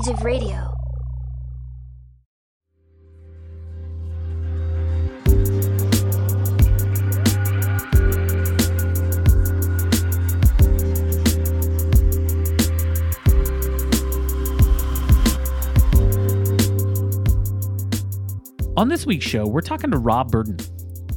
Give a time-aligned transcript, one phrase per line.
[0.00, 0.72] Alternative Radio.
[18.76, 20.56] On this week's show, we're talking to Rob Burton.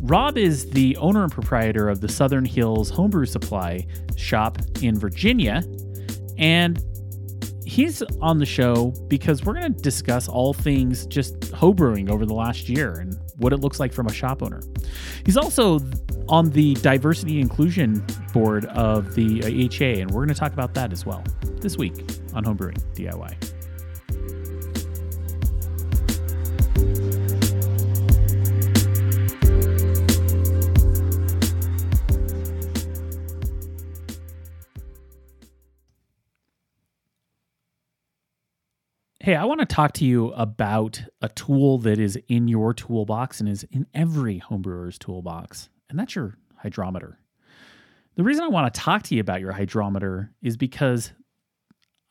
[0.01, 3.87] Rob is the owner and proprietor of the Southern Hills Homebrew Supply
[4.17, 5.63] shop in Virginia.
[6.37, 6.83] And
[7.73, 12.33] he's on the show because we're going to discuss all things just homebrewing over the
[12.33, 14.61] last year and what it looks like from a shop owner.
[15.25, 15.79] He's also
[16.29, 20.93] on the diversity inclusion board of the HA, and we're going to talk about that
[20.93, 21.23] as well
[21.61, 21.95] this week
[22.35, 23.52] on Homebrewing DIY.
[39.23, 43.39] Hey, I want to talk to you about a tool that is in your toolbox
[43.39, 47.17] and is in every homebrewer's toolbox, and that's your hydrometer.
[48.15, 51.13] The reason I want to talk to you about your hydrometer is because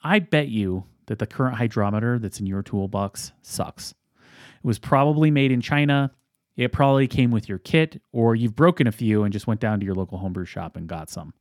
[0.02, 3.90] I bet you that the current hydrometer that's in your toolbox sucks.
[3.90, 6.12] It was probably made in China.
[6.56, 9.80] It probably came with your kit, or you've broken a few and just went down
[9.80, 11.34] to your local homebrew shop and got some.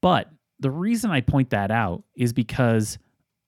[0.00, 2.96] But the reason I point that out is because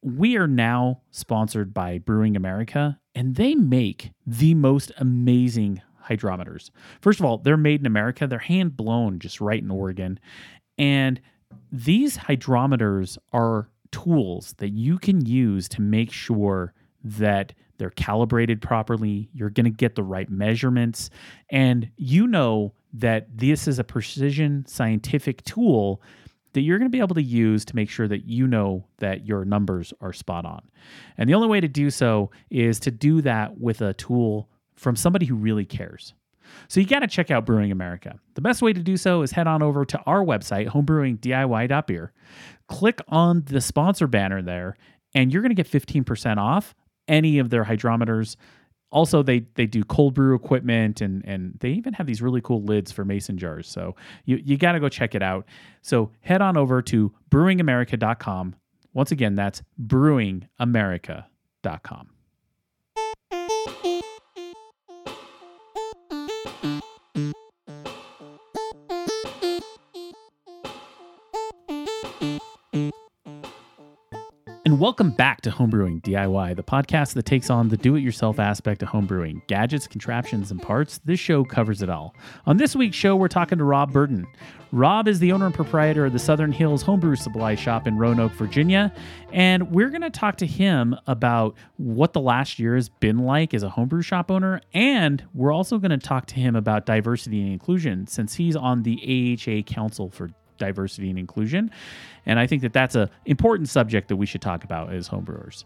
[0.02, 6.70] we are now sponsored by Brewing America, and they make the most amazing hydrometers.
[7.00, 10.18] First of all, they're made in America, they're hand blown just right in Oregon.
[10.76, 11.20] And
[11.70, 19.28] these hydrometers are tools that you can use to make sure that they're calibrated properly,
[19.32, 21.10] you're going to get the right measurements,
[21.50, 26.00] and you know that this is a precision scientific tool
[26.52, 29.26] that you're going to be able to use to make sure that you know that
[29.26, 30.62] your numbers are spot on.
[31.16, 34.96] And the only way to do so is to do that with a tool from
[34.96, 36.14] somebody who really cares.
[36.68, 38.18] So you got to check out Brewing America.
[38.34, 42.12] The best way to do so is head on over to our website, homebrewingdiy.beer.
[42.68, 44.76] Click on the sponsor banner there,
[45.14, 46.74] and you're going to get 15% off
[47.08, 48.36] any of their hydrometers
[48.92, 52.62] also they they do cold brew equipment and and they even have these really cool
[52.62, 53.68] lids for mason jars.
[53.68, 55.46] So you, you got to go check it out.
[55.80, 58.54] So head on over to brewingamerica.com
[58.92, 62.11] once again that's brewingamerica.com
[74.82, 78.82] welcome back to Homebrewing DIY, the podcast that takes on the do it yourself aspect
[78.82, 80.98] of homebrewing gadgets, contraptions, and parts.
[81.04, 82.16] This show covers it all.
[82.46, 84.26] On this week's show, we're talking to Rob Burton.
[84.72, 88.32] Rob is the owner and proprietor of the Southern Hills Homebrew Supply Shop in Roanoke,
[88.32, 88.92] Virginia.
[89.32, 93.54] And we're going to talk to him about what the last year has been like
[93.54, 94.62] as a homebrew shop owner.
[94.74, 98.82] And we're also going to talk to him about diversity and inclusion since he's on
[98.82, 101.70] the AHA Council for diversity and inclusion.
[102.26, 105.64] And I think that that's an important subject that we should talk about as homebrewers.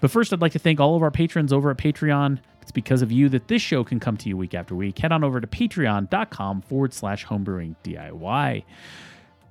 [0.00, 2.38] But first, I'd like to thank all of our patrons over at Patreon.
[2.62, 4.98] It's because of you that this show can come to you week after week.
[4.98, 8.64] Head on over to patreon.com forward slash homebrewing DIY.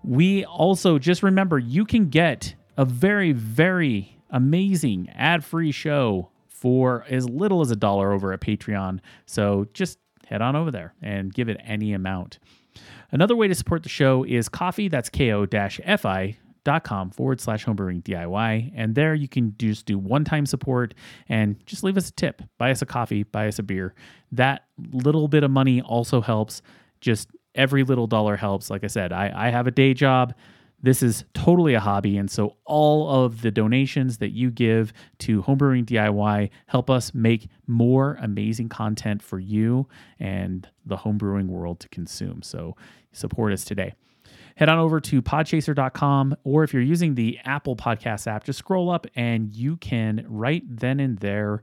[0.03, 7.06] We also just remember you can get a very, very amazing ad free show for
[7.09, 9.00] as little as a dollar over at Patreon.
[9.25, 9.97] So just
[10.28, 12.39] head on over there and give it any amount.
[13.12, 14.88] Another way to support the show is Ko-fi.
[14.88, 18.74] That's ko-fi dot com forward slash homebrewing DIY.
[18.75, 20.94] And there you can just do one time support
[21.30, 22.42] and just leave us a tip.
[22.58, 23.94] Buy us a coffee, buy us a beer.
[24.31, 26.62] That little bit of money also helps.
[27.02, 28.69] Just every little dollar helps.
[28.69, 30.34] Like I said, I, I have a day job.
[30.81, 32.17] This is totally a hobby.
[32.17, 37.50] And so all of the donations that you give to Homebrewing DIY help us make
[37.67, 39.88] more amazing content for you
[40.19, 42.41] and the homebrewing world to consume.
[42.41, 42.75] So
[43.12, 43.94] support us today.
[44.56, 48.89] Head on over to podchaser.com, or if you're using the Apple Podcast app, just scroll
[48.89, 51.62] up and you can, right then and there,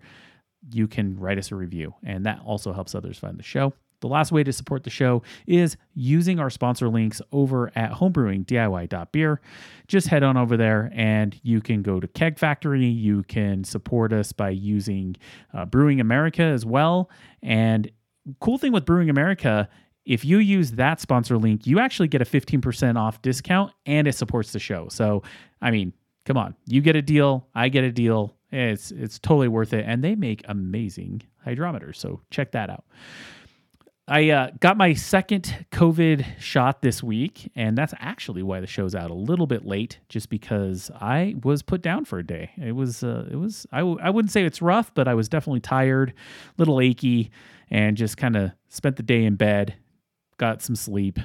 [0.72, 1.94] you can write us a review.
[2.02, 3.74] And that also helps others find the show.
[4.06, 9.40] The last way to support the show is using our sponsor links over at homebrewingdiy.beer.
[9.88, 12.86] Just head on over there and you can go to Keg Factory.
[12.86, 15.16] You can support us by using
[15.52, 17.10] uh, Brewing America as well.
[17.42, 17.90] And
[18.38, 19.68] cool thing with Brewing America,
[20.04, 24.14] if you use that sponsor link, you actually get a 15% off discount and it
[24.14, 24.86] supports the show.
[24.88, 25.24] So,
[25.60, 25.92] I mean,
[26.24, 28.36] come on, you get a deal, I get a deal.
[28.52, 31.96] It's it's totally worth it and they make amazing hydrometers.
[31.96, 32.84] So, check that out.
[34.08, 38.94] I uh, got my second COVID shot this week, and that's actually why the show's
[38.94, 42.52] out a little bit late, just because I was put down for a day.
[42.56, 45.28] It was, uh, it was, I w- I wouldn't say it's rough, but I was
[45.28, 47.32] definitely tired, a little achy,
[47.68, 49.74] and just kind of spent the day in bed,
[50.38, 51.18] got some sleep,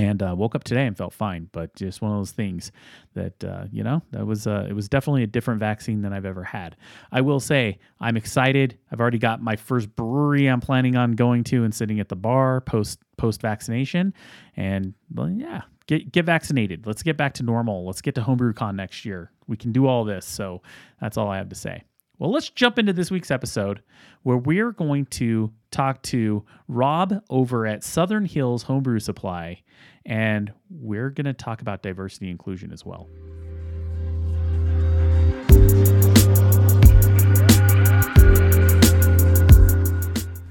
[0.00, 1.48] and uh, woke up today and felt fine.
[1.52, 2.72] But just one of those things
[3.14, 6.24] that uh, you know that was uh, it was definitely a different vaccine than I've
[6.24, 6.76] ever had.
[7.12, 8.78] I will say I'm excited.
[8.90, 12.16] I've already got my first brewery I'm planning on going to and sitting at the
[12.16, 14.14] bar post post vaccination,
[14.56, 15.62] and well, yeah.
[15.86, 16.86] Get, get vaccinated.
[16.86, 17.84] Let's get back to normal.
[17.84, 19.32] Let's get to HomebrewCon next year.
[19.48, 20.24] We can do all this.
[20.24, 20.62] So
[21.00, 21.82] that's all I have to say.
[22.20, 23.80] Well, let's jump into this week's episode
[24.24, 29.62] where we're going to talk to Rob over at Southern Hills Homebrew Supply,
[30.04, 33.08] and we're going to talk about diversity inclusion as well.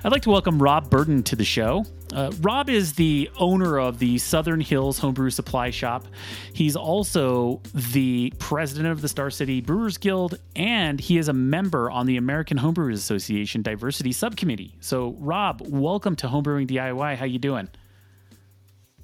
[0.03, 1.85] I'd like to welcome Rob Burton to the show.
[2.13, 6.05] Uh, Rob is the owner of the Southern Hills Homebrew Supply Shop.
[6.53, 11.91] He's also the president of the Star City Brewers Guild, and he is a member
[11.91, 14.75] on the American Homebrewers Association Diversity Subcommittee.
[14.79, 17.15] So, Rob, welcome to Homebrewing DIY.
[17.15, 17.69] How you doing?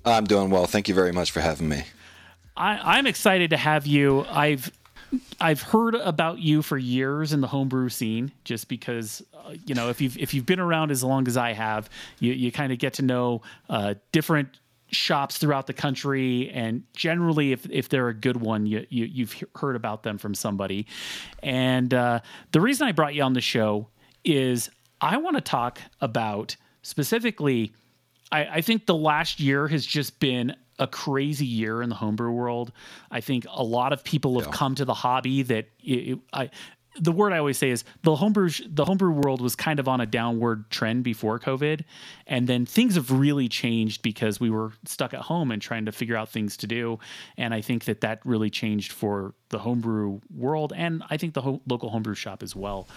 [0.04, 0.66] I'm doing well.
[0.66, 1.84] Thank you very much for having me.
[2.58, 4.26] I, I'm excited to have you.
[4.30, 4.72] I've
[5.40, 9.90] I've heard about you for years in the homebrew scene, just because uh, you know
[9.90, 11.90] if you've if you've been around as long as I have,
[12.20, 14.50] you you kind of get to know uh, different
[14.92, 19.44] shops throughout the country, and generally, if if they're a good one, you, you you've
[19.56, 20.88] heard about them from somebody.
[21.44, 22.20] And uh,
[22.52, 23.88] the reason I brought you on the show
[24.24, 24.70] is
[25.02, 27.74] I want to talk about specifically.
[28.32, 32.32] I, I think the last year has just been a crazy year in the homebrew
[32.32, 32.72] world.
[33.12, 34.58] I think a lot of people have yeah.
[34.58, 36.50] come to the hobby that it, it, I
[37.00, 40.02] the word I always say is the homebrew the homebrew world was kind of on
[40.02, 41.84] a downward trend before COVID,
[42.28, 45.92] and then things have really changed because we were stuck at home and trying to
[45.92, 47.00] figure out things to do.
[47.38, 51.42] And I think that that really changed for the homebrew world, and I think the
[51.42, 52.88] ho- local homebrew shop as well.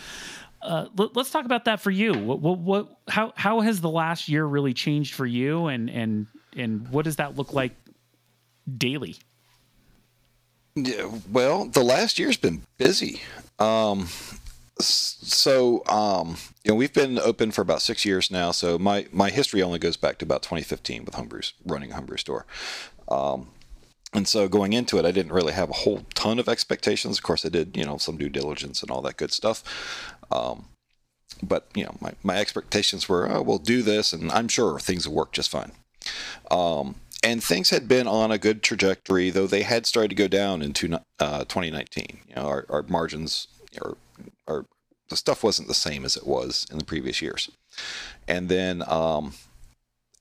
[0.61, 2.13] Uh, let, us talk about that for you.
[2.13, 6.27] What, what, what, how, how has the last year really changed for you, and and
[6.59, 7.73] and what does that look like
[8.77, 9.17] daily?
[10.75, 13.21] Yeah, well, the last year's been busy.
[13.59, 14.09] Um,
[14.81, 18.53] so um, you know we've been open for about six years now.
[18.53, 22.19] So my my history only goes back to about 2015 with homebrews running a homebrew
[22.19, 22.47] store.
[23.09, 23.49] Um,
[24.15, 27.19] and so going into it, I didn't really have a whole ton of expectations.
[27.19, 29.65] Of course, I did you know some due diligence and all that good stuff.
[30.31, 30.67] Um,
[31.43, 35.09] but you know my, my expectations were oh, we'll do this and I'm sure things
[35.09, 35.73] will work just fine.
[36.51, 40.29] Um, and things had been on a good trajectory, though they had started to go
[40.29, 42.21] down into uh, 2019.
[42.29, 43.49] You know, our, our margins,
[43.83, 43.97] our,
[44.47, 44.67] our,
[45.09, 47.51] the stuff wasn't the same as it was in the previous years.
[48.29, 49.35] And then um,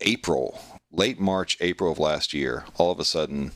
[0.02, 0.60] April,
[0.92, 3.52] late March, April of last year, all of a sudden,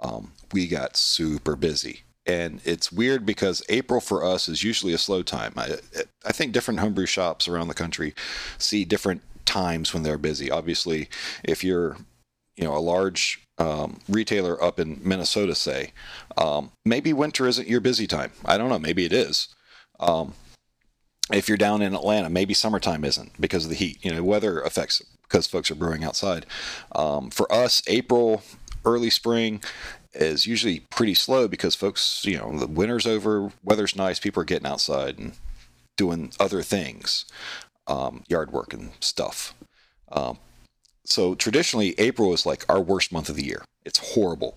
[0.00, 2.02] um, we got super busy.
[2.24, 5.54] And it's weird because April for us is usually a slow time.
[5.56, 5.76] I,
[6.26, 8.14] I think different homebrew shops around the country
[8.58, 10.50] see different times when they're busy.
[10.50, 11.08] Obviously,
[11.42, 11.96] if you're
[12.56, 15.92] you know a large um, retailer up in Minnesota, say,
[16.36, 18.32] um, maybe winter isn't your busy time.
[18.44, 18.78] I don't know.
[18.78, 19.48] Maybe it is.
[19.98, 20.34] Um,
[21.32, 24.04] if you're down in Atlanta, maybe summertime isn't because of the heat.
[24.04, 26.46] You know, weather affects because folks are brewing outside.
[26.92, 28.42] Um, for us, April,
[28.84, 29.62] early spring
[30.14, 34.46] is usually pretty slow because folks, you know, the winter's over, weather's nice, people are
[34.46, 35.32] getting outside and
[35.96, 37.26] doing other things
[37.88, 39.54] um, yard work and stuff.
[40.12, 40.38] Um,
[41.04, 43.64] so traditionally, April is like our worst month of the year.
[43.84, 44.56] It's horrible.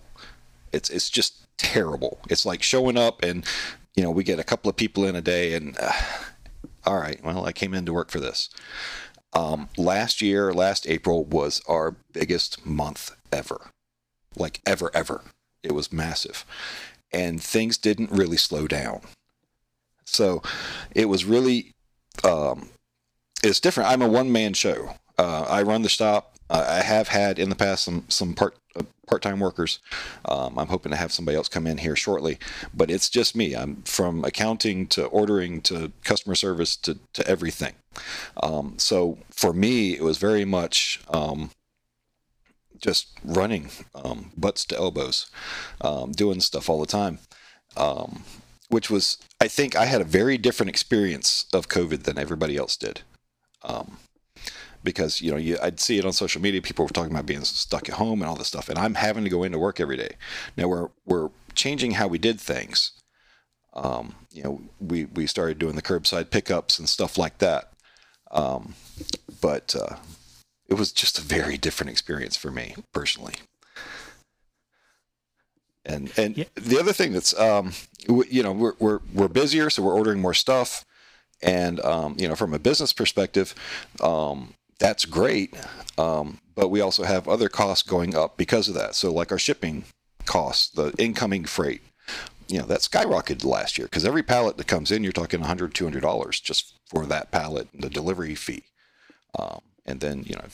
[0.72, 2.20] It's it's just terrible.
[2.30, 3.46] It's like showing up and
[3.96, 5.92] you know we get a couple of people in a day and uh,
[6.86, 8.50] all right, well I came in to work for this.
[9.34, 13.72] Um, last year, last April was our biggest month ever,
[14.36, 15.22] like ever ever.
[15.64, 16.44] It was massive,
[17.14, 19.02] and things didn't really slow down.
[20.06, 20.42] So
[20.94, 21.72] it was really
[22.26, 22.70] um,
[23.44, 23.90] it's different.
[23.90, 24.96] I'm a one man show.
[25.18, 26.36] Uh, I run the shop.
[26.50, 29.80] Uh, I have had in the past some some part uh, part time workers.
[30.26, 32.38] Um, I'm hoping to have somebody else come in here shortly,
[32.74, 33.56] but it's just me.
[33.56, 37.74] I'm from accounting to ordering to customer service to to everything.
[38.42, 41.02] Um, so for me, it was very much.
[41.10, 41.52] Um,
[42.80, 45.30] just running um, butts to elbows,
[45.82, 47.20] um, doing stuff all the time
[47.78, 48.24] um,
[48.70, 52.76] which was I think I had a very different experience of COVID than everybody else
[52.76, 53.02] did.
[53.64, 53.98] Um,
[54.84, 56.62] because you know you, I'd see it on social media.
[56.62, 59.24] People were talking about being stuck at home and all this stuff, and I'm having
[59.24, 60.16] to go into work every day.
[60.58, 62.92] Now we're we're changing how we did things.
[63.74, 67.72] Um, you know, we we started doing the curbside pickups and stuff like that.
[68.32, 68.76] Um,
[69.42, 69.98] but uh,
[70.68, 73.36] it was just a very different experience for me personally.
[75.84, 76.46] And and yeah.
[76.56, 77.74] the other thing that's um,
[78.08, 80.86] you know we're we're we're busier, so we're ordering more stuff,
[81.44, 83.56] and um, you know from a business perspective,
[84.02, 85.56] um, that's great.
[85.98, 88.96] Um, but we also have other costs going up because of that.
[88.96, 89.86] So like our shipping
[90.26, 91.82] costs, the incoming freight,
[92.48, 95.74] you know that skyrocketed last year because every pallet that comes in, you're talking 100
[95.74, 98.64] 200 dollars just for that pallet and the delivery fee.
[99.38, 100.46] Um, and then you know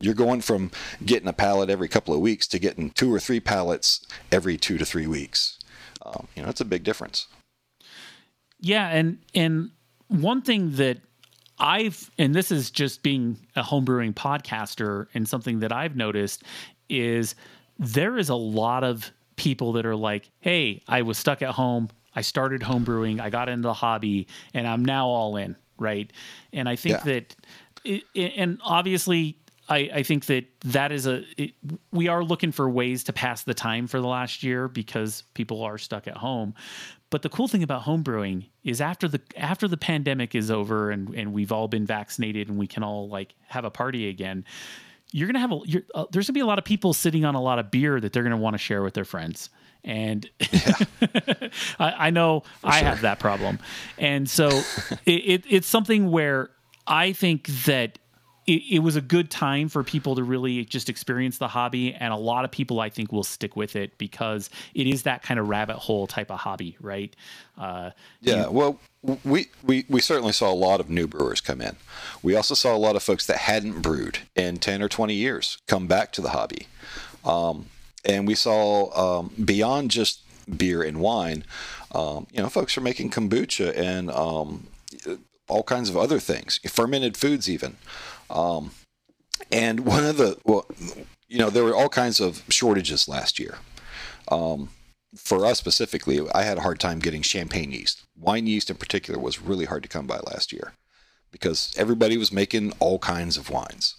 [0.00, 0.70] you're going from
[1.04, 4.78] getting a pallet every couple of weeks to getting two or three pallets every two
[4.78, 5.58] to three weeks.
[6.04, 7.26] Um, you know, it's a big difference.
[8.58, 9.70] Yeah, and and
[10.10, 10.98] one thing that
[11.58, 16.42] I've and this is just being a homebrewing podcaster and something that I've noticed
[16.88, 17.34] is
[17.78, 21.88] there is a lot of people that are like, "Hey, I was stuck at home.
[22.14, 23.20] I started homebrewing.
[23.20, 26.12] I got into the hobby, and I'm now all in." Right,
[26.52, 27.04] and I think yeah.
[27.04, 27.36] that,
[27.84, 28.02] it,
[28.36, 29.38] and obviously,
[29.70, 31.52] I, I think that that is a it,
[31.92, 35.62] we are looking for ways to pass the time for the last year because people
[35.62, 36.54] are stuck at home.
[37.08, 41.14] But the cool thing about homebrewing is after the after the pandemic is over and
[41.14, 44.44] and we've all been vaccinated and we can all like have a party again,
[45.12, 45.60] you're gonna have a
[45.94, 48.12] uh, there's gonna be a lot of people sitting on a lot of beer that
[48.12, 49.50] they're gonna want to share with their friends.
[49.84, 50.72] And yeah.
[51.78, 52.88] I, I, know For I sure.
[52.88, 53.60] have that problem,
[53.96, 54.48] and so
[55.06, 56.50] it, it, it's something where
[56.86, 57.98] I think that
[58.50, 62.12] it, it, was a good time for people to really just experience the hobby and
[62.12, 65.38] a lot of people i think will stick with it because it is that kind
[65.38, 67.14] of rabbit hole type of hobby right?
[67.58, 67.90] Uh,
[68.20, 68.80] yeah you, well
[69.24, 71.76] we, we we certainly saw a lot of new brewers come in.
[72.22, 75.58] We also saw a lot of folks that hadn't brewed in 10 or 20 years
[75.66, 76.66] come back to the hobby.
[77.24, 77.66] Um,
[78.04, 80.20] and we saw um, beyond just
[80.54, 81.44] beer and wine
[81.92, 84.66] um, you know folks are making kombucha and um,
[85.48, 87.76] all kinds of other things fermented foods even
[88.30, 88.70] um,
[89.52, 90.66] and one of the, well,
[91.28, 93.58] you know, there were all kinds of shortages last year.
[94.28, 94.70] Um,
[95.16, 98.04] for us specifically, I had a hard time getting champagne yeast.
[98.16, 100.74] Wine yeast in particular was really hard to come by last year
[101.32, 103.96] because everybody was making all kinds of wines.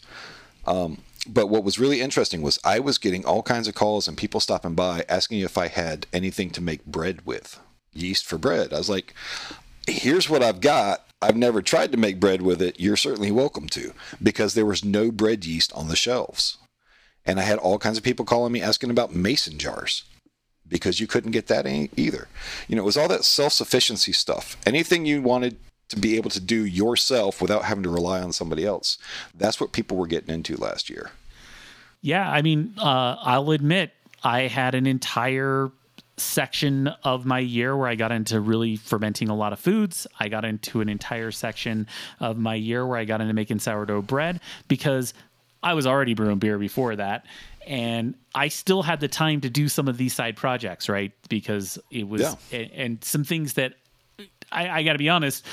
[0.65, 4.17] Um, but what was really interesting was I was getting all kinds of calls and
[4.17, 7.59] people stopping by asking if I had anything to make bread with,
[7.93, 8.73] yeast for bread.
[8.73, 9.13] I was like,
[9.87, 11.05] here's what I've got.
[11.21, 12.79] I've never tried to make bread with it.
[12.79, 16.57] You're certainly welcome to because there was no bread yeast on the shelves.
[17.25, 20.03] And I had all kinds of people calling me asking about mason jars
[20.67, 22.27] because you couldn't get that either.
[22.67, 24.57] You know, it was all that self sufficiency stuff.
[24.65, 25.57] Anything you wanted
[25.89, 28.97] to be able to do yourself without having to rely on somebody else.
[29.35, 31.11] That's what people were getting into last year.
[32.01, 32.27] Yeah.
[32.27, 33.91] I mean, uh, I'll admit,
[34.23, 35.69] I had an entire
[36.21, 40.07] section of my year where I got into really fermenting a lot of foods.
[40.19, 41.87] I got into an entire section
[42.19, 45.13] of my year where I got into making sourdough bread because
[45.63, 47.25] I was already brewing beer before that.
[47.67, 51.11] And I still had the time to do some of these side projects, right?
[51.29, 52.35] Because it was, yeah.
[52.51, 53.73] and, and, some things that
[54.51, 55.45] I, I got to be honest,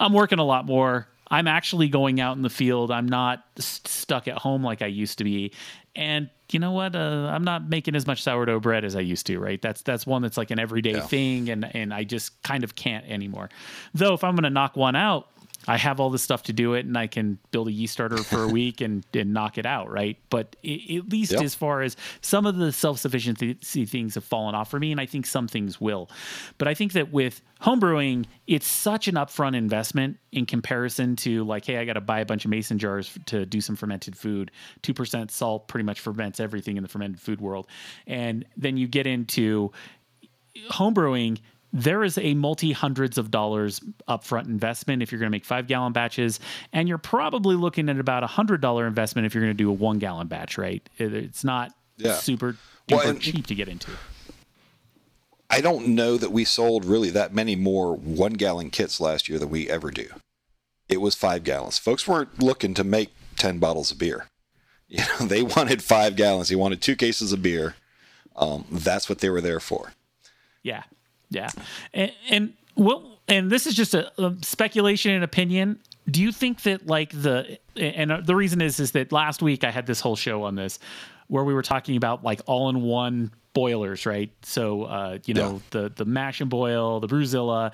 [0.00, 1.06] I'm working a lot more.
[1.30, 2.90] I'm actually going out in the field.
[2.90, 5.52] I'm not st- stuck at home like I used to be.
[5.94, 6.96] And you know what?
[6.96, 9.60] Uh, I'm not making as much sourdough bread as I used to, right?
[9.60, 11.06] That's that's one that's like an everyday yeah.
[11.06, 13.50] thing, and and I just kind of can't anymore.
[13.94, 15.28] Though if I'm going to knock one out,
[15.68, 18.16] I have all the stuff to do it, and I can build a yeast starter
[18.16, 20.16] for a week and, and knock it out, right?
[20.30, 21.42] But it, at least yep.
[21.42, 25.00] as far as some of the self sufficiency things have fallen off for me, and
[25.00, 26.10] I think some things will.
[26.56, 31.66] But I think that with homebrewing, it's such an upfront investment in comparison to like,
[31.66, 34.50] hey, I got to buy a bunch of mason jars to do some fermented food.
[34.80, 37.66] Two percent salt pretty much ferments everything in the fermented food world,
[38.06, 39.70] and then you get into
[40.70, 41.38] homebrewing
[41.72, 45.66] there is a multi hundreds of dollars upfront investment if you're going to make five
[45.66, 46.40] gallon batches,
[46.72, 49.70] and you're probably looking at about a hundred dollar investment if you're going to do
[49.70, 50.56] a one gallon batch.
[50.56, 50.88] Right?
[50.98, 52.14] It's not yeah.
[52.14, 52.56] super
[52.88, 53.90] well, cheap to get into.
[55.50, 59.38] I don't know that we sold really that many more one gallon kits last year
[59.38, 60.08] than we ever do.
[60.88, 61.78] It was five gallons.
[61.78, 64.26] Folks weren't looking to make ten bottles of beer.
[64.90, 66.48] You know, they wanted five gallons.
[66.48, 67.74] They wanted two cases of beer.
[68.34, 69.92] Um, that's what they were there for.
[70.62, 70.84] Yeah,
[71.30, 71.48] yeah,
[71.92, 73.02] and, and what?
[73.28, 75.80] And this is just a, a speculation and opinion.
[76.10, 79.70] Do you think that like the and the reason is is that last week I
[79.70, 80.78] had this whole show on this
[81.26, 84.30] where we were talking about like all in one boilers, right?
[84.42, 85.58] So uh, you know yeah.
[85.70, 87.72] the the mash and boil, the Brewzilla.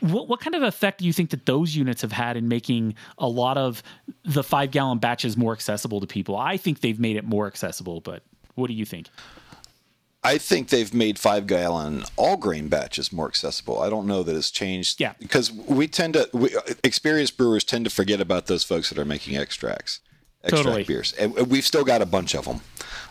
[0.00, 2.94] What, what kind of effect do you think that those units have had in making
[3.18, 3.82] a lot of
[4.24, 6.36] the five gallon batches more accessible to people?
[6.36, 8.22] I think they've made it more accessible, but
[8.54, 9.08] what do you think?
[10.22, 13.80] I think they've made five gallon all grain batches more accessible.
[13.80, 15.00] I don't know that it's changed.
[15.00, 15.14] Yeah.
[15.18, 19.04] Because we tend to, we, experienced brewers tend to forget about those folks that are
[19.04, 20.00] making extracts.
[20.42, 20.84] extract Totally.
[20.84, 22.60] beers, and we've still got a bunch of them.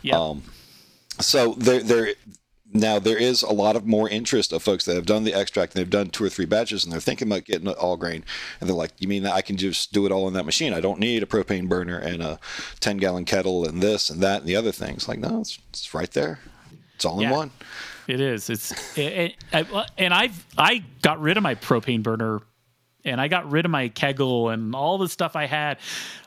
[0.02, 0.20] Yeah.
[0.20, 0.44] Um,
[1.20, 2.14] so there, there
[2.74, 5.74] now there is a lot of more interest of folks that have done the extract
[5.74, 8.24] and they've done two or three batches and they're thinking about getting all grain
[8.60, 10.74] and they're like you mean that i can just do it all in that machine
[10.74, 12.40] i don't need a propane burner and a
[12.80, 15.94] 10 gallon kettle and this and that and the other things like no it's, it's
[15.94, 16.40] right there
[16.98, 17.32] it's all in Yeah.
[17.32, 17.51] one
[18.08, 18.50] It is.
[18.50, 22.42] It's it, it, I, and I've I got rid of my propane burner.
[23.06, 25.77] And I got rid of my keggle and all the stuff I had.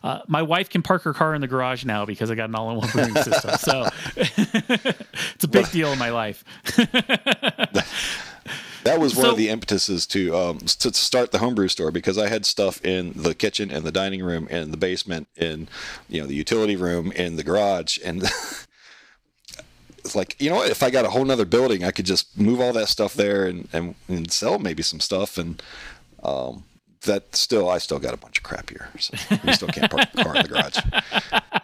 [0.03, 2.55] Uh, my wife can park her car in the garage now because I got an
[2.55, 3.51] all-in-one brewing system.
[3.59, 6.43] So it's a big deal in my life.
[8.85, 12.17] that was one So- of the impetuses to um, to start the homebrew store because
[12.17, 15.69] I had stuff in the kitchen and the dining room and the basement in
[16.09, 18.23] you know the utility room in the garage and
[20.05, 22.39] it's like you know what if I got a whole nother building I could just
[22.39, 25.63] move all that stuff there and and, and sell maybe some stuff and
[26.23, 26.65] um,
[27.03, 29.15] that still I still got a bunch of crap here so
[29.45, 30.79] we still can't park the car in the garage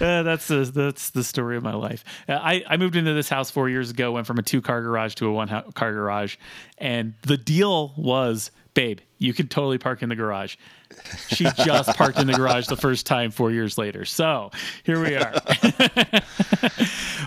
[0.00, 2.04] Uh, that's the that's the story of my life.
[2.28, 4.12] Uh, I I moved into this house four years ago.
[4.12, 6.36] Went from a two car garage to a one car garage,
[6.78, 10.56] and the deal was, babe, you can totally park in the garage.
[11.28, 14.04] She just parked in the garage the first time four years later.
[14.04, 14.50] So
[14.84, 15.32] here we are.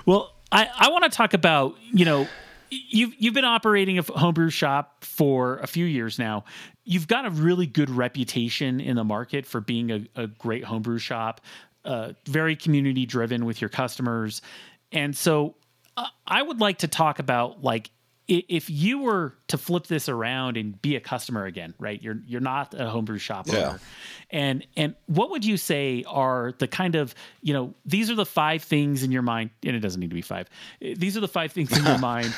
[0.05, 2.27] well, I I want to talk about you know.
[2.69, 6.45] You've you've been operating a homebrew shop for a few years now.
[6.85, 10.97] You've got a really good reputation in the market for being a, a great homebrew
[10.97, 11.41] shop,
[11.85, 14.41] uh, very community driven with your customers,
[14.91, 15.53] and so
[15.97, 17.89] uh, I would like to talk about like
[18.27, 22.01] if you were to flip this around and be a customer again, right?
[22.01, 23.57] You're you're not a homebrew shop Yeah.
[23.69, 23.79] owner,
[24.31, 28.25] and and what would you say are the kind of you know these are the
[28.25, 30.49] five things in your mind, and it doesn't need to be five.
[30.79, 32.33] These are the five things in your mind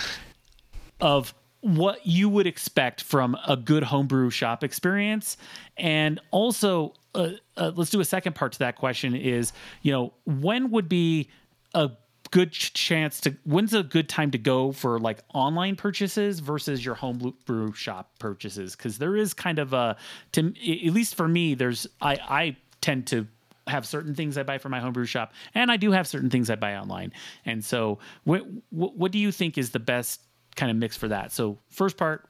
[1.02, 5.36] of what you would expect from a good homebrew shop experience
[5.78, 9.52] and also uh, uh, let's do a second part to that question is
[9.82, 11.28] you know when would be
[11.74, 11.90] a
[12.36, 16.94] good chance to when's a good time to go for like online purchases versus your
[16.94, 19.96] home brew shop purchases because there is kind of a
[20.34, 23.26] to at least for me there's i i tend to
[23.68, 26.52] have certain things I buy from my homebrew shop, and I do have certain things
[26.52, 27.14] I buy online.
[27.46, 30.22] And so, what what, what do you think is the best
[30.56, 31.32] kind of mix for that?
[31.32, 32.30] So, first part,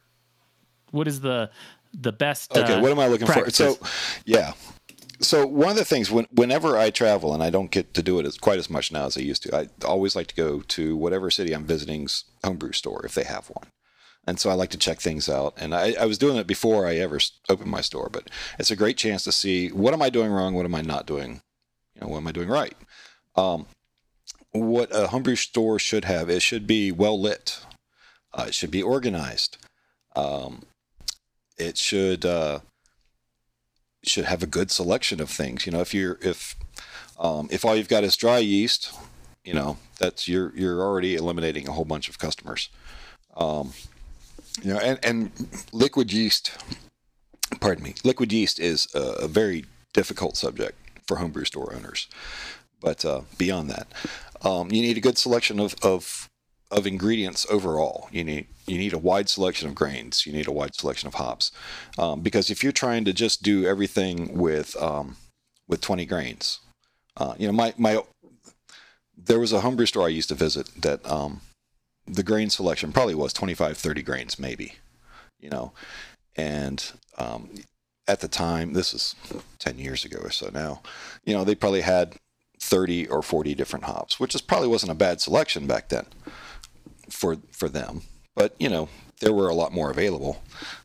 [0.92, 1.50] what is the
[1.94, 2.56] the best?
[2.56, 3.50] Okay, uh, what am I looking for?
[3.50, 3.78] So,
[4.24, 4.54] yeah.
[5.22, 8.20] So one of the things when, whenever I travel, and I don't get to do
[8.20, 10.62] it as quite as much now as I used to, I always like to go
[10.62, 13.68] to whatever city I'm visiting's homebrew store if they have one.
[14.28, 15.54] And so I like to check things out.
[15.58, 18.76] And I, I was doing it before I ever opened my store, but it's a
[18.76, 21.42] great chance to see what am I doing wrong, what am I not doing,
[21.94, 22.76] you know, what am I doing right.
[23.36, 23.68] Um,
[24.52, 27.60] what a homebrew store should have, it should be well lit.
[28.34, 29.58] Uh, it should be organized.
[30.16, 30.64] Um,
[31.58, 32.60] it should uh,
[34.08, 35.66] should have a good selection of things.
[35.66, 36.56] You know, if you're if
[37.20, 38.94] um, if all you've got is dry yeast,
[39.44, 42.70] you know that's you're you're already eliminating a whole bunch of customers.
[43.36, 43.74] Um,
[44.62, 45.32] you know, and and
[45.72, 46.58] liquid yeast,
[47.60, 52.08] pardon me, liquid yeast is a, a very difficult subject for homebrew store owners.
[52.82, 53.88] But uh, beyond that,
[54.42, 56.30] um, you need a good selection of, of
[56.72, 58.10] of ingredients overall.
[58.12, 60.26] You need you need a wide selection of grains.
[60.26, 61.52] You need a wide selection of hops,
[61.98, 65.18] um, because if you're trying to just do everything with um,
[65.68, 66.60] with 20 grains,
[67.18, 68.02] uh, you know my my
[69.18, 71.42] there was a homebrew store I used to visit that um,
[72.08, 74.76] the grain selection probably was 25 30 grains maybe,
[75.40, 75.72] you know,
[76.36, 77.50] and um,
[78.08, 79.16] at the time this is
[79.60, 80.82] 10 years ago or so now,
[81.24, 82.16] you know they probably had
[82.60, 86.08] 30 or 40 different hops, which is probably wasn't a bad selection back then
[87.10, 88.02] for for them.
[88.36, 88.90] But you know,
[89.20, 90.44] there were a lot more available.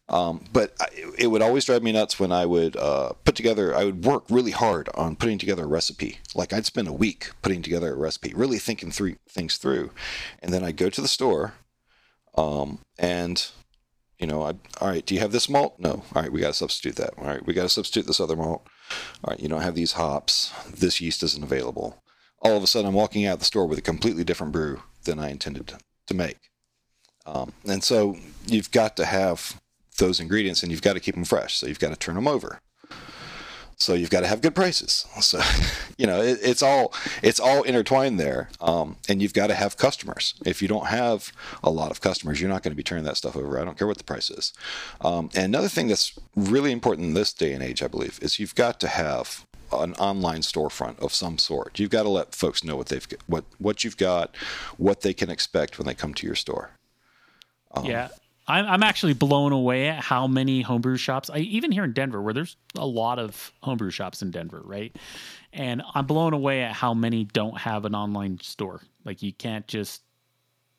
[0.09, 0.87] Um, but I,
[1.19, 3.75] it would always drive me nuts when I would uh, put together.
[3.75, 6.19] I would work really hard on putting together a recipe.
[6.35, 9.91] Like I'd spend a week putting together a recipe, really thinking through things through,
[10.41, 11.55] and then I'd go to the store,
[12.37, 13.51] um, and
[14.19, 15.05] you know, I all right.
[15.05, 15.77] Do you have this malt?
[15.79, 16.05] No.
[16.15, 17.15] All right, we got to substitute that.
[17.19, 18.67] All right, we got to substitute this other malt.
[19.25, 20.53] All right, you don't have these hops.
[20.69, 22.03] This yeast isn't available.
[22.43, 24.83] All of a sudden, I'm walking out of the store with a completely different brew
[25.05, 25.67] than I intended
[26.11, 26.51] to, make.
[27.27, 29.61] Um, and so you've got to have
[29.99, 31.57] those ingredients, and you've got to keep them fresh.
[31.57, 32.61] So you've got to turn them over.
[33.77, 35.07] So you've got to have good prices.
[35.21, 35.41] So
[35.99, 36.93] you know it, it's all
[37.23, 40.35] it's all intertwined there, um, and you've got to have customers.
[40.45, 41.33] If you don't have
[41.65, 43.59] a lot of customers, you're not going to be turning that stuff over.
[43.59, 44.53] I don't care what the price is.
[45.01, 48.39] Um, and another thing that's really important in this day and age, I believe, is
[48.39, 51.79] you've got to have an online storefront of some sort.
[51.79, 54.35] You've got to let folks know what they've what what you've got,
[54.77, 56.71] what they can expect when they come to your store.
[57.73, 58.09] Um, yeah,
[58.51, 62.21] I'm, I'm actually blown away at how many homebrew shops, I, even here in Denver,
[62.21, 64.95] where there's a lot of homebrew shops in Denver, right?
[65.53, 68.81] And I'm blown away at how many don't have an online store.
[69.05, 70.03] Like you can't just,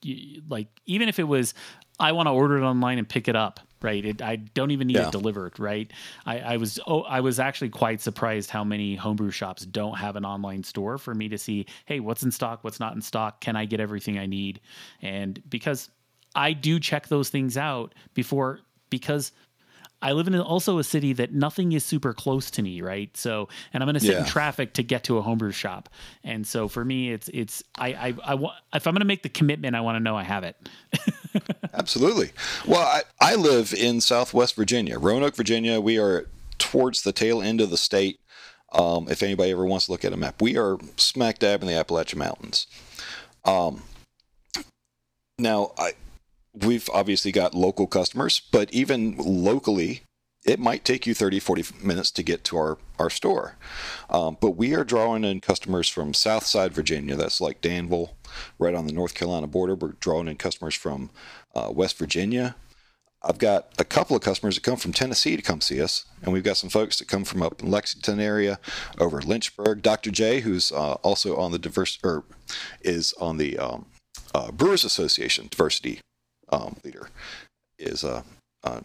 [0.01, 1.53] you, like, even if it was,
[1.99, 4.03] I want to order it online and pick it up, right?
[4.05, 5.07] It, I don't even need Yeah.
[5.07, 5.91] it delivered, right?
[6.25, 10.15] I, I was oh, I was actually quite surprised how many homebrew shops don't have
[10.15, 13.41] an online store for me to see, hey, what's in stock, what's not in stock,
[13.41, 14.61] can I get everything I need?
[15.01, 15.89] And because
[16.35, 19.31] I do check those things out before because
[20.01, 23.15] I live in also a city that nothing is super close to me, right?
[23.15, 25.89] So, and I'm going to sit in traffic to get to a homebrew shop,
[26.23, 29.23] and so for me, it's it's I I, I want if I'm going to make
[29.23, 30.55] the commitment, I want to know I have it.
[31.73, 32.31] Absolutely.
[32.67, 35.79] Well, I, I live in Southwest Virginia, Roanoke, Virginia.
[35.79, 38.19] We are towards the tail end of the state.
[38.73, 41.67] Um, if anybody ever wants to look at a map, we are smack dab in
[41.67, 42.67] the Appalachian Mountains.
[43.43, 43.83] Um,
[45.37, 45.93] now, I,
[46.53, 50.03] we've obviously got local customers, but even locally,
[50.45, 53.57] it might take you 30, 40 minutes to get to our, our store.
[54.09, 57.15] Um, but we are drawing in customers from Southside Virginia.
[57.15, 58.15] That's like Danville,
[58.57, 59.75] right on the North Carolina border.
[59.75, 61.11] We're drawing in customers from
[61.53, 62.55] uh, West Virginia.
[63.23, 66.33] I've got a couple of customers that come from Tennessee to come see us, and
[66.33, 68.59] we've got some folks that come from up in Lexington area,
[68.97, 69.83] over Lynchburg.
[69.83, 70.09] Dr.
[70.09, 72.23] J, who's uh, also on the diverse or
[72.81, 73.85] is on the um,
[74.33, 76.01] uh, Brewers Association diversity
[76.51, 77.09] um, leader,
[77.77, 78.23] is uh,
[78.63, 78.81] uh,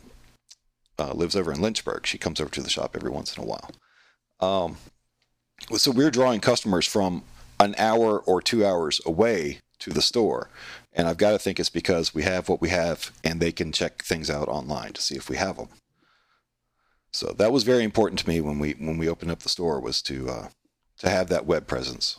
[0.98, 2.06] uh, lives over in Lynchburg.
[2.06, 3.70] She comes over to the shop every once in a while.
[4.40, 4.76] Um,
[5.76, 7.24] so we're drawing customers from
[7.58, 10.48] an hour or two hours away to the store.
[10.92, 13.72] And I've got to think it's because we have what we have and they can
[13.72, 15.68] check things out online to see if we have them.
[17.12, 19.80] So that was very important to me when we when we opened up the store
[19.80, 20.48] was to uh,
[20.98, 22.18] to have that web presence.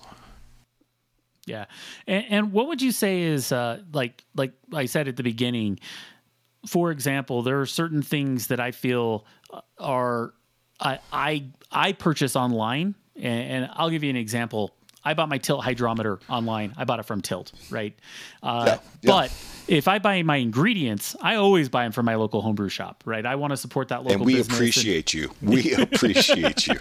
[1.48, 1.66] Yeah,
[2.06, 5.80] and, and what would you say is uh, like like I said at the beginning?
[6.68, 10.34] For example, there are certain things that I feel uh, are
[10.80, 14.74] I I, I purchase online, and, and I'll give you an example.
[15.06, 16.74] I bought my tilt hydrometer online.
[16.76, 17.98] I bought it from Tilt, right?
[18.44, 18.80] Uh, Yeah, yeah.
[19.10, 23.04] But if I buy my ingredients, I always buy them from my local homebrew shop,
[23.06, 23.26] right?
[23.26, 24.48] I want to support that local And we business.
[24.50, 25.32] and- appreciate you.
[25.42, 26.76] We appreciate you.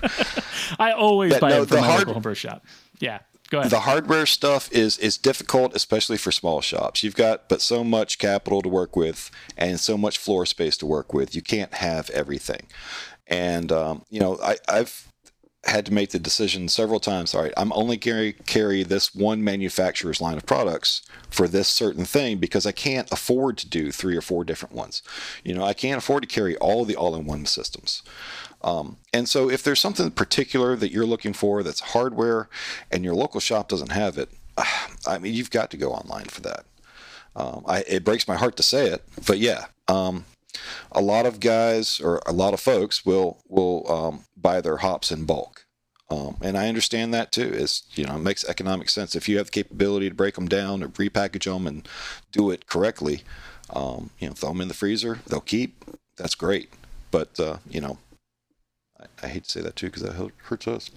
[0.76, 2.64] I always That- buy no, them from the my hard- local homebrew shop.
[2.98, 3.20] Yeah,
[3.50, 3.70] go ahead.
[3.70, 7.02] the hardware stuff is is difficult, especially for small shops.
[7.02, 10.86] You've got but so much capital to work with and so much floor space to
[10.86, 11.34] work with.
[11.34, 12.66] You can't have everything.
[13.26, 15.12] And um, you know, I, I've
[15.66, 17.34] had to make the decision several times.
[17.34, 22.04] All right, I'm only carry carry this one manufacturer's line of products for this certain
[22.04, 25.02] thing because I can't afford to do three or four different ones.
[25.44, 28.02] You know, I can't afford to carry all the all-in-one systems.
[28.62, 32.48] Um, and so, if there's something particular that you're looking for that's hardware
[32.90, 34.30] and your local shop doesn't have it,
[35.06, 36.64] I mean, you've got to go online for that.
[37.36, 40.24] Um, I, it breaks my heart to say it, but yeah, um,
[40.90, 45.12] a lot of guys or a lot of folks will will um, buy their hops
[45.12, 45.66] in bulk,
[46.10, 47.50] um, and I understand that too.
[47.52, 50.48] It's you know it makes economic sense if you have the capability to break them
[50.48, 51.86] down or repackage them and
[52.32, 53.22] do it correctly.
[53.68, 55.84] Um, you know, throw them in the freezer, they'll keep.
[56.16, 56.72] That's great,
[57.10, 57.98] but uh, you know,
[59.22, 60.90] I, hate to say that too because that hurts us.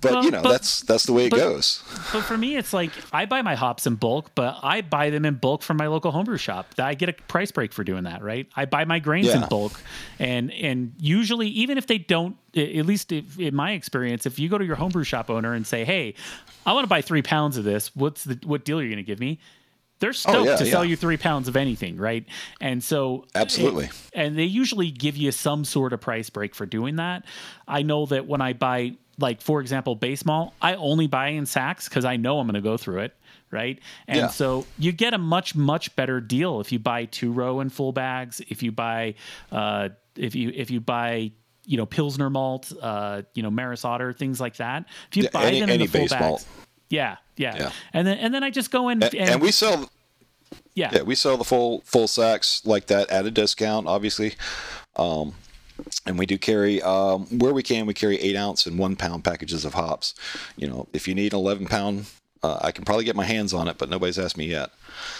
[0.00, 1.82] But Well, you know, but- that's that's the way it but- goes.
[2.12, 5.24] But for me, it's like I buy my hops in bulk, but I buy them
[5.24, 6.74] in bulk from my local homebrew shop.
[6.78, 8.46] I get a price break for doing that, right?
[8.56, 9.80] I buy my grains in bulk,
[10.18, 14.48] and and usually, even if they don't, at least if, in my experience, if you
[14.48, 16.14] go to your homebrew shop owner and say, "Hey,
[16.66, 17.94] I want to buy three pounds of this.
[17.96, 19.38] What's the what deal are you going to give me?"
[20.02, 22.26] They're stoked Oh, yeah, to sell you three pounds of anything, right?
[22.60, 23.88] And so, Absolutely.
[24.12, 27.24] and they usually give you some sort of price break for doing that.
[27.68, 31.46] I know that when I buy, like for example, base malt, I only buy in
[31.46, 33.14] sacks because I know I'm going to go through it,
[33.52, 33.78] right?
[34.08, 34.26] And Yeah.
[34.28, 37.92] so you get a much much better deal if you buy two row and full
[37.92, 38.40] bags.
[38.48, 39.14] If you buy,
[39.52, 41.30] uh, if you if you buy.
[41.64, 44.84] You know Pilsner malt, uh, you know Maris Otter, things like that.
[45.12, 46.46] If you Yeah, buy any- them in the full base bags, malt.
[46.92, 47.70] Yeah, yeah, Yeah.
[47.94, 49.90] and then and then I just go in And, and we sell
[50.74, 54.34] yeah, Yeah, we sell the full full sacks like that at a discount, obviously.
[54.96, 55.34] Um,
[56.06, 57.86] and we do carry um, where we can.
[57.86, 60.14] We carry eight ounce and one pound packages of hops.
[60.56, 62.06] You know, if you need an eleven pound,
[62.42, 64.70] uh, I can probably get my hands on it, but nobody's asked me yet.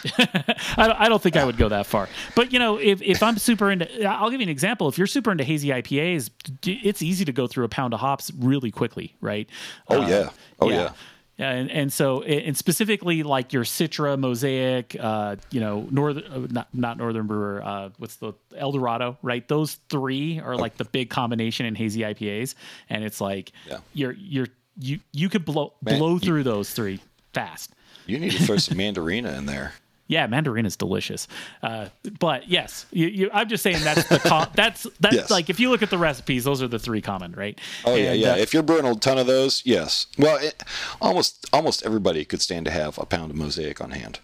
[0.18, 2.08] I don't, I don't think I would go that far.
[2.34, 4.88] But you know, if, if I'm super into, I'll give you an example.
[4.88, 6.30] If you're super into hazy IPAs,
[6.66, 9.48] it's easy to go through a pound of hops really quickly, right?
[9.88, 10.30] Oh Uh, yeah,
[10.60, 10.76] oh yeah.
[10.76, 10.92] Yeah,
[11.38, 16.68] and, and so and specifically like your Citra, Mosaic, uh, you know, Northern, uh, not
[16.72, 19.46] not Northern Brewer, uh, what's the Eldorado, right?
[19.48, 22.54] Those three are like the big combination in hazy IPAs,
[22.90, 23.78] and it's like Yeah.
[23.94, 27.00] you're you're you you could blow Man, blow you- through those three
[27.32, 27.72] fast.
[28.06, 29.74] You need to throw some mandarina in there.
[30.12, 31.26] Yeah, mandarin is delicious.
[31.62, 31.88] Uh,
[32.20, 35.30] but yes, you, you, I'm just saying that's the co- that's that's Yes.
[35.30, 37.58] like if you look at the recipes, those are the three common, right?
[37.84, 38.32] Oh yeah, And, yeah.
[38.32, 40.06] uh, if you're brewing a ton of those, yes.
[40.18, 40.62] Well, it,
[41.00, 44.20] almost almost everybody could stand to have a pound of mosaic on hand.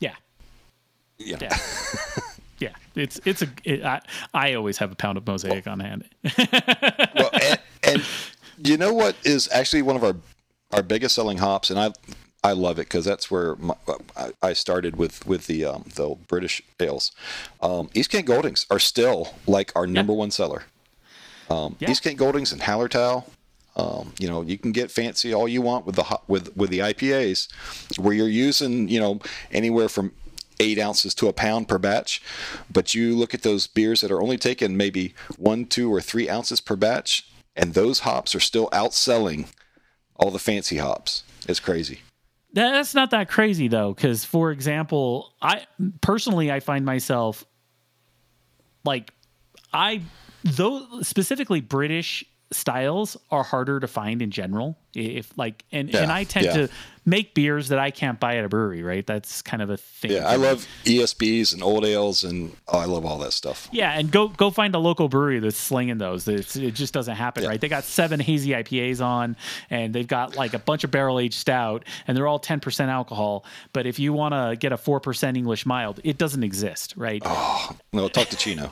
[0.00, 0.14] yeah,
[1.18, 1.38] Yeah.
[1.40, 1.56] yeah.
[2.60, 3.48] Yeah, it's it's a.
[3.62, 4.00] It, I
[4.34, 6.04] I always have a pound of mosaic on hand.
[6.38, 8.02] well, and, and
[8.68, 10.16] you know what is actually one of our
[10.72, 11.92] our biggest selling hops, and I
[12.44, 13.74] I love it because that's where my,
[14.42, 17.10] I, started with with the um, the British ales.
[17.60, 20.64] Um, East Kent Goldings are still like our number one seller.
[21.50, 21.90] Um, Yeah.
[21.90, 23.24] East Kent Goldings and Hallertau.
[23.76, 26.78] Um, you know, you can get fancy all you want with the with with the
[26.80, 27.48] IPAs,
[27.98, 29.20] where you're using you know
[29.50, 30.12] anywhere from
[30.60, 32.22] eight ounces to a pound per batch.
[32.72, 36.28] But you look at those beers that are only taking maybe one, two, or three
[36.28, 39.48] ounces per batch, and those hops are still outselling
[40.16, 41.24] all the fancy hops.
[41.48, 42.00] It's crazy.
[42.52, 45.66] That's not that crazy though, because for example, I
[46.00, 47.44] personally I find myself
[48.84, 49.12] like
[49.72, 50.02] I
[50.44, 54.78] though specifically British styles are harder to find in general.
[54.94, 56.52] If like and and I tend yeah.
[56.54, 56.68] to
[57.08, 59.06] make beers that I can't buy at a brewery, right?
[59.06, 60.12] That's kind of a thing.
[60.12, 63.68] Yeah, I love ESBs and old ales, and oh, I love all that stuff.
[63.72, 66.26] Yeah, and go go find a local brewery that's slinging those.
[66.28, 67.50] It's, it just doesn't happen, Yeah.
[67.50, 67.60] right?
[67.60, 69.36] They got seven hazy IPAs on,
[69.70, 72.90] and they've got like a bunch of barrel aged stout, and they're all ten percent
[72.90, 73.44] alcohol.
[73.72, 77.22] But if you want to get a four percent English mild, it doesn't exist, right?
[77.24, 78.70] Oh no, talk to Chino.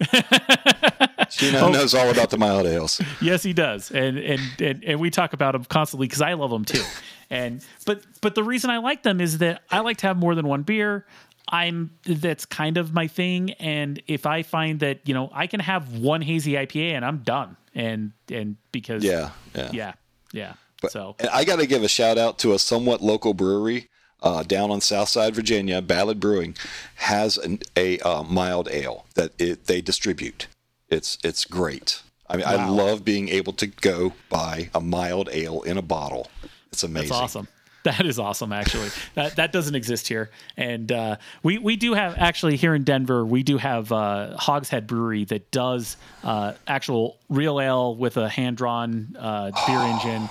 [1.30, 3.00] Chino knows all about the mild ales.
[3.20, 6.50] Yes, he does, and and and, and we talk about them constantly because I love
[6.50, 6.82] them too.
[7.30, 10.34] And but but the reason I like them is that I like to have more
[10.34, 11.06] than one beer.
[11.48, 15.60] I'm that's kind of my thing, and if I find that you know I can
[15.60, 19.70] have one hazy IPA and I'm done, and and because Yeah, yeah.
[19.72, 19.92] yeah
[20.32, 20.54] yeah
[20.88, 23.88] so I got to give a shout out to a somewhat local brewery
[24.22, 25.80] uh, down on Southside Virginia.
[25.82, 26.56] Ballad Brewing
[26.96, 30.46] has an, a uh, mild ale that it, they distribute.
[30.88, 32.02] It's it's great.
[32.28, 36.28] I mean, I love being able to go buy a mild ale in a bottle.
[36.72, 37.10] It's amazing.
[37.10, 37.48] That's awesome.
[37.84, 38.52] That is awesome.
[38.52, 42.82] Actually, that that doesn't exist here, and uh, we we do have actually here in
[42.82, 43.24] Denver.
[43.24, 48.56] We do have uh, Hogshead Brewery that does uh, actual real ale with a hand
[48.56, 50.28] drawn uh, beer engine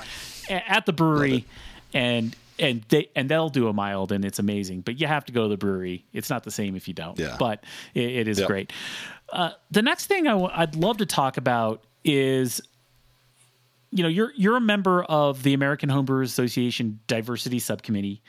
[0.50, 1.45] at the brewery,
[1.93, 4.82] and and they and they'll do a mild, and it's amazing.
[4.82, 6.06] But you have to go to the brewery.
[6.13, 7.18] It's not the same if you don't.
[7.20, 7.36] Yeah.
[7.39, 7.63] But
[7.94, 8.48] it, it is Yep.
[8.48, 8.74] great.
[9.32, 12.62] Uh, the next thing I w- I'd love to talk about is
[13.91, 18.22] you know you're you're a member of the American Homebrewers Association Diversity Subcommittee.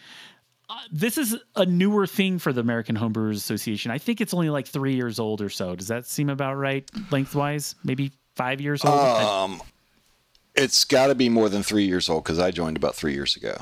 [0.68, 3.90] Uh, this is a newer thing for the American Homebrewers Association.
[3.92, 5.76] I think it's only like three years old or so.
[5.76, 7.76] Does that seem about right lengthwise?
[7.84, 8.98] Maybe five years old.
[8.98, 9.62] Um,
[10.56, 13.36] It's got to be more than three years old because I joined about three years
[13.36, 13.54] ago,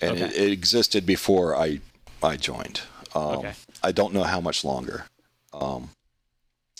[0.00, 0.44] and it, Okay.
[0.46, 1.80] it existed before I
[2.22, 2.80] I joined.
[3.14, 3.52] Um, Okay.
[3.82, 5.04] I don't know how much longer.
[5.52, 5.90] Um,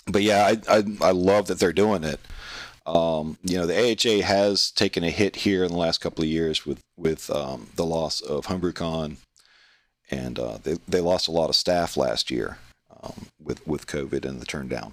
[0.06, 2.20] but yeah, I, I I love that they're doing it.
[2.86, 6.30] Um, you know, the AHA has taken a hit here in the last couple of
[6.30, 9.16] years with with um, the loss of HomebrewCon,
[10.10, 12.58] and uh, they they lost a lot of staff last year
[13.02, 14.92] um, with with COVID and the turn down.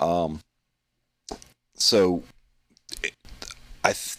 [0.00, 0.40] Um,
[1.76, 2.22] so,
[3.02, 3.14] it-
[3.84, 4.16] I, th-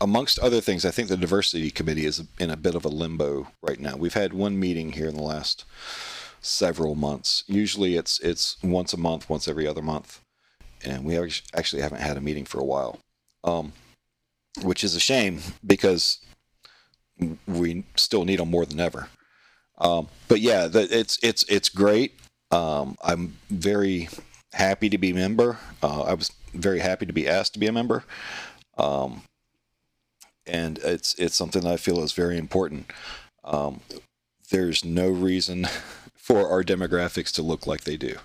[0.00, 3.48] amongst other things, I think the diversity committee is in a bit of a limbo
[3.62, 3.96] right now.
[3.96, 5.64] We've had one meeting here in the last
[6.40, 7.44] several months.
[7.46, 10.20] Usually, it's it's once a month, once every other month,
[10.84, 11.18] and we
[11.54, 12.98] actually haven't had a meeting for a while,
[13.44, 13.72] um,
[14.62, 16.20] which is a shame because
[17.46, 19.08] we still need them more than ever.
[19.78, 22.18] Um, but yeah, the, it's it's it's great.
[22.50, 24.08] Um, I'm very
[24.52, 25.58] happy to be a member.
[25.82, 28.04] Uh, I was very happy to be asked to be a member,
[28.78, 29.22] um,
[30.46, 32.90] and it's it's something that I feel is very important.
[33.44, 33.80] Um,
[34.50, 35.66] there's no reason
[36.16, 38.16] for our demographics to look like they do.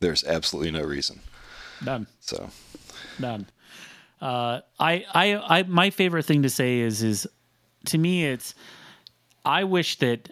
[0.00, 1.20] There's absolutely no reason.
[1.84, 2.06] None.
[2.20, 2.50] So
[3.18, 3.46] None.
[4.20, 7.26] Uh, I, I, I, my favorite thing to say is, is
[7.86, 8.54] to me, it's,
[9.44, 10.30] I wish that,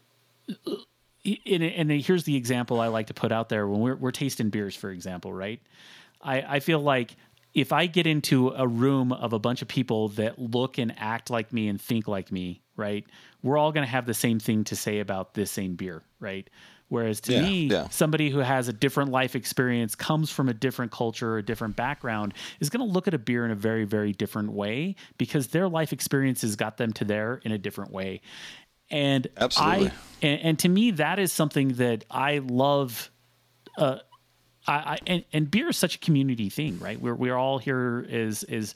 [1.24, 4.50] and, and here's the example I like to put out there when we're, we're tasting
[4.50, 5.60] beers, for example, right?
[6.22, 7.16] I, I feel like
[7.54, 11.30] if I get into a room of a bunch of people that look and act
[11.30, 13.04] like me and think like me, right?
[13.42, 16.48] We're all going to have the same thing to say about this same beer, right?
[16.88, 17.88] Whereas to Yeah, me, yeah.
[17.88, 22.34] somebody who has a different life experience, comes from a different culture, a different background,
[22.58, 25.68] is going to look at a beer in a very, very different way because their
[25.68, 28.20] life experiences got them to there in a different way.
[28.90, 29.88] And Absolutely.
[29.88, 33.10] I, and, and to me, that is something that I love.
[33.78, 33.98] Uh,
[34.66, 37.00] I, I and, and beer is such a community thing, right?
[37.00, 38.74] We're we're all here is is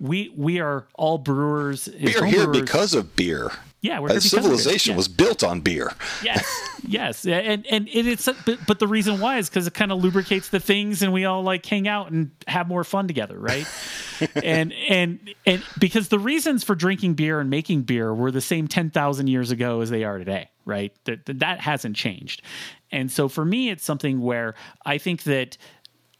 [0.00, 1.88] we we are all brewers.
[2.02, 3.50] we are here because of beer.
[3.82, 4.42] Yeah, we're here because of it.
[4.42, 4.96] civilization Yeah.
[4.98, 5.92] was built on beer.
[6.22, 6.44] yes
[6.86, 10.02] yes and and it, it's but, but the reason why is because it kind of
[10.02, 13.66] lubricates the things and we all like hang out and have more fun together right
[14.42, 18.68] and and and because the reasons for drinking beer and making beer were the same
[18.68, 22.42] 10,000 years ago as they are today right that that hasn't changed
[22.90, 25.56] and so for me it's something where i think that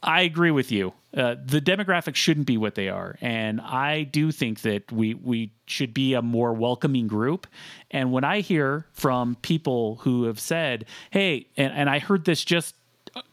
[0.03, 0.95] I agree with you.
[1.15, 5.53] Uh, the demographics shouldn't be what they are, and I do think that we we
[5.67, 7.47] should be a more welcoming group.
[7.91, 12.45] And when I hear from people who have said, "Hey," and, and I heard this
[12.45, 12.77] just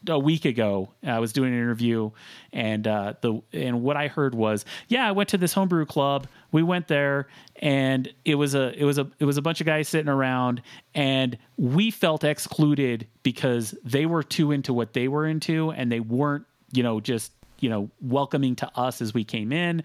[0.08, 2.10] a week ago, I was doing an interview,
[2.52, 6.26] and uh, the and what I heard was, "Yeah, I went to this homebrew club.
[6.50, 9.66] We went there, and it was a it was a it was a bunch of
[9.66, 10.62] guys sitting around,
[10.94, 16.00] and we felt excluded because they were too into what they were into, and they
[16.00, 19.82] weren't." you know, just, you know, welcoming to us as we came in.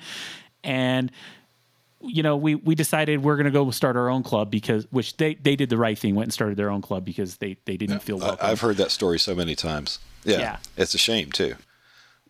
[0.66, 1.10] And,
[2.02, 5.16] you know, we, we decided we're going to go start our own club because, which
[5.16, 7.78] they, they did the right thing, went and started their own club because they, they
[7.78, 8.38] didn't feel welcome.
[8.46, 10.00] I've heard that story so many times.
[10.26, 10.58] Yeah, Yeah.
[10.76, 11.56] it's a shame too.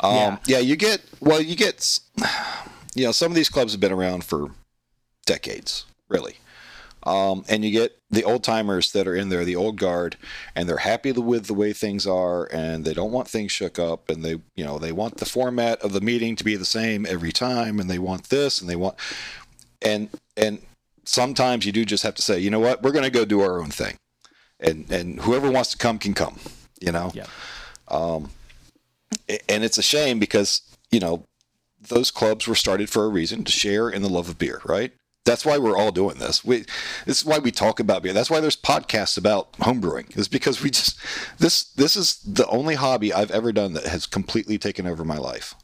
[0.02, 0.38] Um, Yeah.
[0.46, 0.60] yeah.
[0.60, 2.02] you get well, you get, s-
[2.94, 4.52] you know, some of these clubs have been around for
[5.26, 6.38] decades, really,
[7.04, 10.16] um, and you get the old timers that are in there, the old guard,
[10.56, 14.10] and they're happy with the way things are, and they don't want things shook up,
[14.10, 17.06] and they, you know, they want the format of the meeting to be the same
[17.06, 18.96] every time, and they want this, and they want,
[19.82, 20.62] and and
[21.04, 23.42] sometimes you do just have to say, you know what, we're going to go do
[23.42, 23.98] our own thing,
[24.60, 26.40] and and whoever wants to come can come,
[26.80, 27.12] you know?
[27.14, 27.26] Yeah.
[27.90, 28.30] um,
[29.50, 31.24] and it's a shame because you know
[31.90, 34.94] those clubs were started for a reason to share in the love of beer right
[35.26, 36.44] that's why we're all doing this.
[36.44, 36.66] We
[37.06, 38.14] this is why we talk about beer.
[38.14, 41.00] That's why there's podcasts about homebrewing is because we just
[41.40, 45.18] this this is the only hobby i've ever done that has completely taken over my
[45.18, 45.56] life.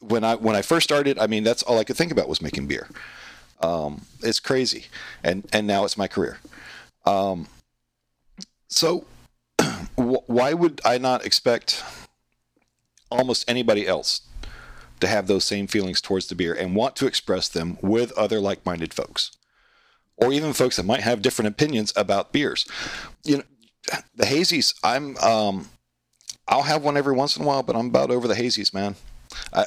[0.00, 2.42] When i when i first started i mean that's all i could think about was
[2.42, 2.88] making beer.
[3.60, 4.86] Um, it's crazy.
[5.24, 6.38] And and now it's my career.
[7.06, 7.46] Um,
[8.68, 9.06] so
[9.94, 11.82] why would i not expect
[13.10, 14.22] almost anybody else
[15.02, 18.40] to have those same feelings towards the beer and want to express them with other
[18.40, 19.32] like-minded folks
[20.16, 22.66] or even folks that might have different opinions about beers
[23.24, 23.42] you know
[24.14, 25.68] the hazies i'm um
[26.48, 28.94] i'll have one every once in a while but i'm about over the hazies man
[29.52, 29.64] i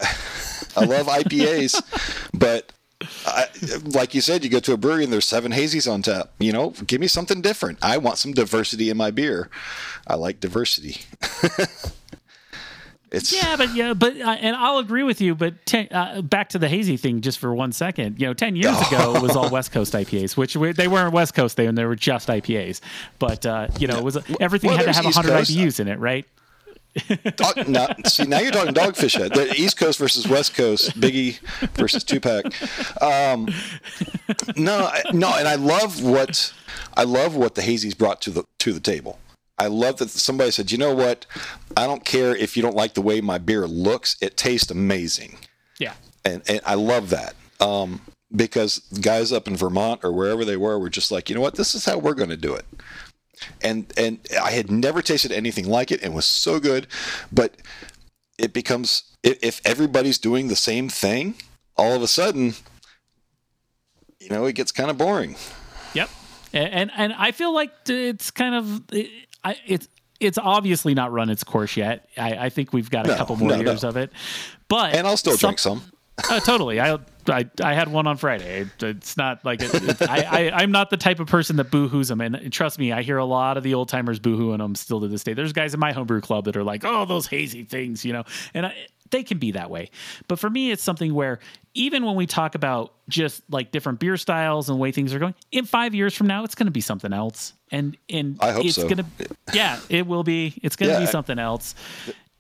[0.78, 1.76] i love ipas
[2.34, 2.72] but
[3.26, 3.48] I,
[3.84, 6.32] like you said, you go to a brewery and there's seven hazies on tap.
[6.40, 7.78] You know, give me something different.
[7.82, 9.50] I want some diversity in my beer.
[10.08, 11.02] I like diversity.
[13.16, 15.36] it's Yeah, but yeah, but uh, and I'll agree with you.
[15.36, 18.20] But ten, uh, back to the hazy thing, just for one second.
[18.20, 21.14] You know, ten years ago it was all West Coast IPAs, which we, they weren't
[21.14, 21.58] West Coast.
[21.58, 22.82] They they were just IPAs.
[23.20, 25.52] But uh, you know, it was everything Well, had to have hundred Coast.
[25.52, 26.26] IBUs in it, right?
[27.36, 29.34] Dog, no, see, now you're talking Dogfish Head.
[29.34, 31.40] The East Coast versus West Coast, Biggie
[31.76, 32.46] versus Tupac.
[33.02, 33.50] Um,
[34.56, 36.54] no, no, and I love what
[36.94, 39.20] I love what the hazies brought to the to the table.
[39.58, 41.26] I love that somebody said, you know what?
[41.78, 45.38] I don't care if you don't like the way my beer looks; it tastes amazing,
[45.80, 45.94] Yeah.
[46.24, 47.36] and and I love that.
[47.60, 48.02] Um,
[48.36, 51.56] because guys up in Vermont or wherever they were were just like, you know what?
[51.56, 52.66] This is how we're going to do it
[53.62, 56.88] and and I had never tasted anything like it and it was so good
[57.32, 57.58] but
[58.38, 61.36] it becomes if, everybody's doing the same thing
[61.78, 62.54] all of a sudden
[64.20, 65.36] you know it gets kind of boring
[65.94, 66.10] Yep.
[66.54, 68.82] And and, I feel like it's kind of
[69.46, 69.88] I, it's
[70.20, 72.10] it's obviously not run its course yet.
[72.18, 73.90] I, I think we've got a No, couple more no, years no.
[73.90, 74.12] of it.
[74.68, 75.82] But and I'll still drink some
[76.30, 76.80] Oh, totally.
[76.80, 78.62] I, I I had one on Friday.
[78.62, 81.70] It, it's not like it, it, I, I I'm not the type of person that
[81.70, 82.22] boohoos them.
[82.22, 85.10] And trust me, I hear a lot of the old timers boohooing them still to
[85.10, 85.34] this day.
[85.34, 88.24] There's guys in my homebrew club that are like, oh, those hazy things, you know,
[88.54, 89.90] and I, they can be that way.
[90.30, 91.40] But for me, it's something where
[91.76, 95.20] even when we talk about just like different beer styles and the way things are
[95.20, 97.54] going, in five years from now, it's going to be something else.
[97.72, 98.88] And and I hope it's so.
[98.90, 99.06] gonna
[99.54, 100.60] yeah, it will be.
[100.64, 101.06] It's going to Yeah.
[101.06, 101.76] be something else.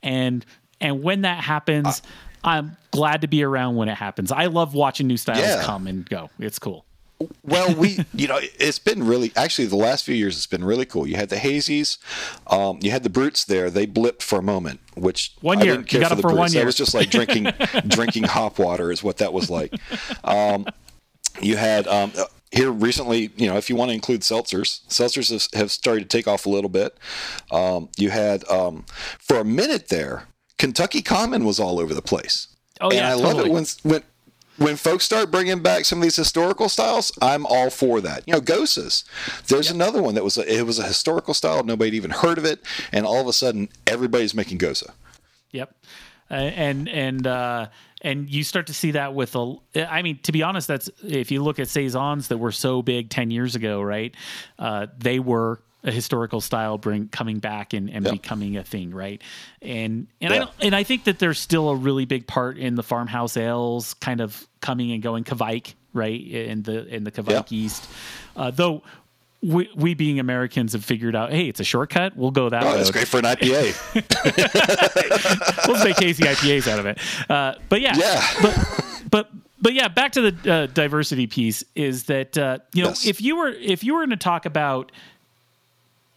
[0.02, 0.45] And
[0.82, 2.02] and when that happens,
[2.43, 4.32] I'm glad to be around when it happens.
[4.32, 5.63] I love watching new styles Yeah.
[5.63, 6.30] come and go.
[6.39, 6.86] It's cool.
[7.43, 10.86] Well we you know it's been really actually the last few years it's been really
[10.86, 11.97] cool you had the hazies
[12.47, 15.73] um, you had the brutes there they blipped for a moment which One I year.
[15.78, 16.54] didn't You care got for it the for one brutes.
[16.56, 17.45] that was just like drinking
[17.88, 19.73] drinking hop water is what that was like
[20.25, 20.65] um,
[21.41, 22.12] you had um,
[22.52, 26.17] here recently you know if you want to include seltzers seltzers have, have started to
[26.17, 26.98] take off a little bit
[27.52, 28.85] um, you had um,
[29.19, 30.27] for a minute there
[30.58, 32.48] kentucky common was all over the place
[32.81, 33.50] Oh, and yeah, i love totally.
[33.52, 34.04] it when when
[34.58, 38.23] when folks start bringing back some of these historical styles, I'm all for that.
[38.25, 39.03] You know, Goses.
[39.47, 41.63] There's another one that was a, it was a historical style.
[41.63, 42.60] Nobody even heard of it,
[42.91, 44.87] and all of a sudden, everybody's making Gose.
[45.51, 45.75] Yep.
[46.29, 47.67] and and uh,
[48.01, 49.56] and you start to see that with a.
[49.75, 53.10] I mean, to be honest, that's if you look at saisons that were so big
[53.10, 54.15] ten years ago, right?
[54.60, 59.21] Uh, they were a historical style bring coming back and, and becoming a thing, right?
[59.62, 62.83] And and I and I think that there's still a really big part in the
[62.83, 65.23] farmhouse ales kind of coming and going.
[65.23, 66.19] Kveik, right?
[66.19, 67.88] In the in the Kveik yeast,
[68.36, 68.83] uh, though
[69.42, 72.17] we, we being Americans have figured out, hey, it's a shortcut.
[72.17, 72.77] We'll go that oh, way.
[72.77, 73.75] That's great for an IPA.
[75.67, 77.00] we'll make Casey IPAs out of it.
[77.29, 78.23] Uh, but yeah, yeah.
[78.42, 79.29] but but
[79.62, 83.06] but yeah, back to the uh, diversity piece is that uh, you know Yes.
[83.06, 84.92] if you were if you were going to talk about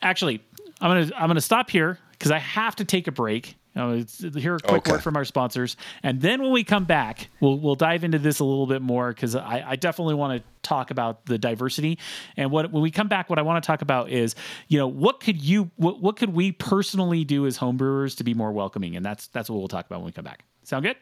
[0.03, 0.43] actually,
[0.81, 3.57] I'm gonna I'm gonna stop here because I have to take a break.
[3.81, 4.91] It's, hear a quick Okay.
[4.91, 8.41] word from our sponsors, and then when we come back, we'll we'll dive into this
[8.41, 11.99] a little bit more because I, I definitely want to talk about the diversity.
[12.37, 14.35] And what when we come back, what I want to talk about is,
[14.67, 18.35] you know, what could you what what could we personally do as homebrewers to be
[18.35, 20.45] more welcoming, and that's that's what we'll talk about when we come back.
[20.65, 20.97] Sound good?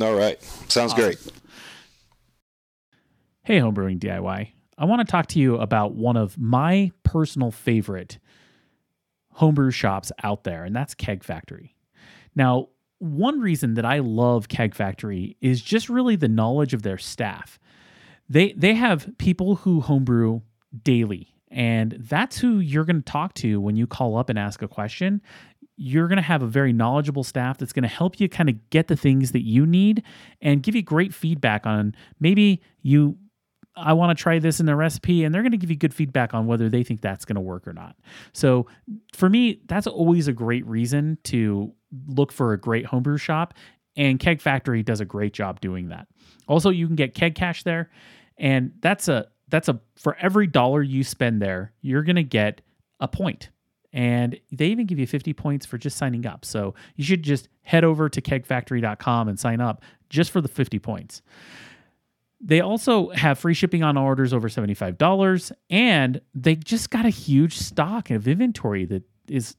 [0.00, 0.40] All right.
[0.68, 1.18] Sounds great.
[3.42, 4.48] Hey, homebrewing DIY.
[4.78, 8.18] I want to talk to you about one of my personal favorite
[9.32, 11.74] homebrew shops out there, and that's Keg Factory.
[12.34, 12.68] Now,
[12.98, 17.58] one reason that I love Keg Factory is just really the knowledge of their staff.
[18.28, 20.40] They they have people who homebrew
[20.84, 24.62] daily, and that's who you're going to talk to when you call up and ask
[24.62, 25.20] a question.
[25.76, 28.70] You're going to have a very knowledgeable staff that's going to help you kind of
[28.70, 30.04] get the things that you need
[30.40, 33.16] and give you great feedback on maybe you
[33.74, 35.94] I want to try this in the recipe, and they're going to give you good
[35.94, 37.96] feedback on whether they think that's going to work or not.
[38.32, 38.66] So,
[39.14, 41.72] for me, that's always a great reason to
[42.08, 43.54] look for a great homebrew shop,
[43.96, 46.06] and Keg Factory does a great job doing that.
[46.48, 47.90] Also, you can get Keg Cash there,
[48.36, 52.62] and that's a that's a for every dollar you spend there, you're going to get
[53.00, 53.50] a point.
[53.92, 56.46] And they even give you 50 points for just signing up.
[56.46, 60.78] So you should just head over to kegfactory.com and sign up just for the 50
[60.78, 61.20] points.
[62.44, 67.56] They also have free shipping on orders over $75 and they just got a huge
[67.56, 69.56] stock of inventory that is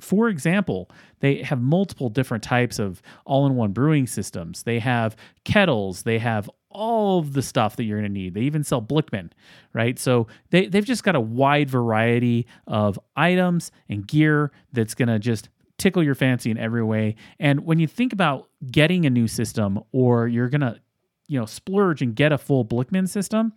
[0.00, 0.90] for example,
[1.20, 4.62] they have multiple different types of all-in-one brewing systems.
[4.62, 8.34] They have kettles, they have all of the stuff that you're going to need.
[8.34, 9.30] They even sell Blichmann,
[9.72, 9.98] right?
[9.98, 15.18] So they they've just got a wide variety of items and gear that's going to
[15.18, 15.48] just
[15.78, 17.16] tickle your fancy in every way.
[17.38, 20.80] And when you think about getting a new system or you're going to
[21.28, 23.52] you know splurge and get a full Blichmann system,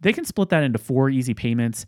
[0.00, 1.86] they can split that into four easy payments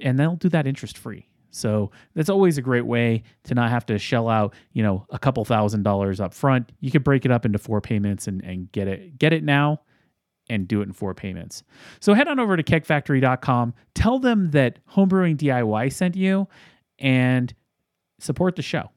[0.00, 1.28] and they'll do that interest free.
[1.50, 5.18] So that's always a great way to not have to shell out, you know, a
[5.18, 6.70] couple thousand dollars up front.
[6.80, 9.80] You could break it up into four payments and, and get it get it now
[10.50, 11.62] and do it in four payments.
[12.00, 16.48] So head on over to kegfactory.com, tell them that homebrewing DIY sent you
[16.98, 17.52] and
[18.18, 18.90] support the show.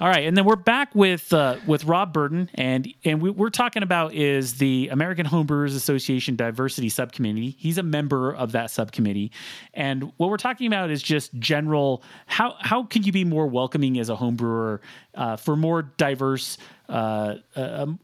[0.00, 3.50] All right, and then we're back with uh, with Rob Burton, and and we, we're
[3.50, 7.56] talking about is the American Homebrewers Association Diversity Subcommittee.
[7.58, 9.32] He's a member of that subcommittee,
[9.74, 13.98] and what we're talking about is just general how how can you be more welcoming
[13.98, 14.78] as a homebrewer
[15.14, 16.58] uh, for more diverse.
[16.88, 17.98] Uh, um,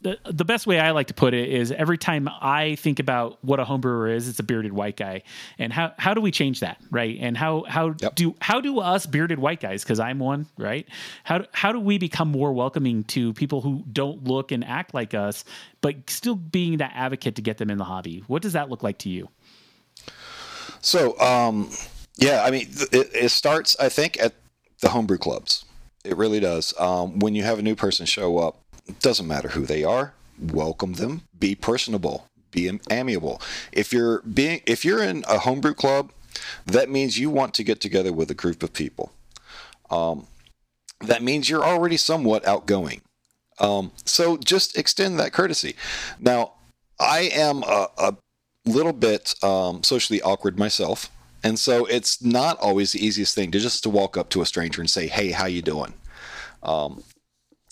[0.00, 3.38] the, the best way I like to put it is every time I think about
[3.44, 5.22] what a homebrewer is, it's a bearded white guy,
[5.58, 7.18] and how how do we change that, right?
[7.20, 8.14] And how how Yep.
[8.14, 10.86] do how do us bearded white guys, because I'm one, right?
[11.24, 15.14] How how do we become more welcoming to people who don't look and act like
[15.14, 15.44] us,
[15.80, 18.22] but still being that advocate to get them in the hobby?
[18.28, 19.28] What does that look like to you?
[20.80, 21.70] So, um,
[22.16, 24.34] yeah, I mean, it, it starts, I think, at
[24.80, 25.64] the homebrew clubs.
[26.04, 26.72] It really does.
[26.78, 28.62] Um, when you have a new person show up,
[29.00, 30.14] doesn't matter who they are.
[30.38, 31.22] Welcome them.
[31.38, 32.26] Be personable.
[32.50, 33.40] Be amiable.
[33.72, 36.12] If you're being, if you're in a homebrew club,
[36.64, 39.12] that means you want to get together with a group of people.
[39.90, 40.26] Um,
[41.00, 43.02] that means you're already somewhat outgoing.
[43.58, 45.76] Um, so just extend that courtesy.
[46.18, 46.52] Now,
[46.98, 48.16] I am a, a
[48.64, 51.10] little bit um, socially awkward myself,
[51.42, 54.46] and so it's not always the easiest thing to just to walk up to a
[54.46, 55.94] stranger and say, "Hey, how you doing?"
[56.62, 57.02] Um,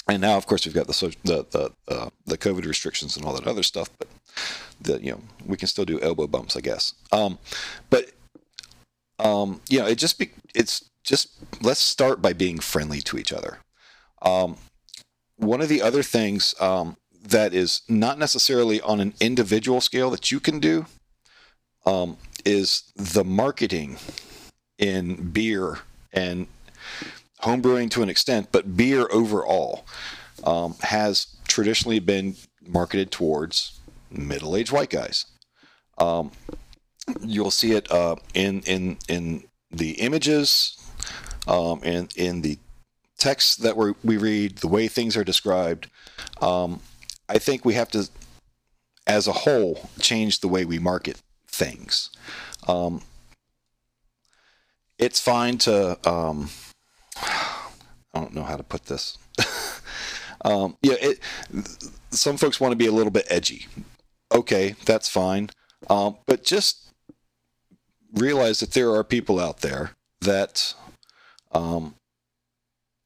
[0.08, 3.32] and now, of course, we've got the the the, uh, the COVID restrictions and all
[3.34, 6.94] that other stuff, but you know we can still do elbow bumps, I guess.
[7.12, 7.38] Um,
[7.90, 8.10] but
[9.18, 11.28] um, you know, it just be it's just
[11.62, 13.58] let's start by being friendly to each other.
[14.22, 14.56] Um,
[15.36, 20.30] one of the other things um, that is not necessarily on an individual scale that
[20.30, 20.86] you can do
[21.86, 23.96] um, is the marketing
[24.78, 25.78] in beer
[26.12, 26.46] and
[27.44, 29.84] homebrewing to an extent, but beer overall
[30.44, 32.36] um, has traditionally been
[32.66, 33.80] marketed towards
[34.10, 35.26] middle-aged white guys.
[35.98, 36.32] Um,
[37.20, 40.76] you'll see it uh, in in in the images,
[41.46, 42.58] um, and in the
[43.18, 45.88] texts that we we read, the way things are described,
[46.40, 46.80] um,
[47.28, 48.08] I think we have to,
[49.06, 52.10] as a whole, change the way we market things.
[52.66, 53.02] Um,
[54.98, 56.50] it's fine to, um,
[58.14, 59.18] I don't know how to put this.
[60.44, 61.20] um, yeah, it,
[62.10, 63.66] some folks want to be a little bit edgy.
[64.32, 65.50] Okay, that's fine.
[65.90, 66.92] Um, but just
[68.14, 69.90] realize that there are people out there
[70.20, 70.74] that
[71.52, 71.94] um,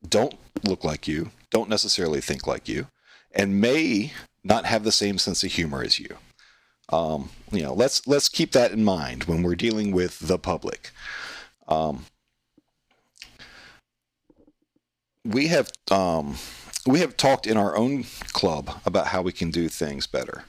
[0.07, 0.35] don't
[0.65, 2.87] look like you, don't necessarily think like you,
[3.33, 4.13] and may
[4.45, 6.17] not have the same sense of humor as you.
[6.91, 10.91] Um, you know, let's let's keep that in mind when we're dealing with the public.
[11.67, 12.07] Um,
[15.25, 16.37] we have um,
[16.87, 20.45] we have talked in our own club about how we can do things better,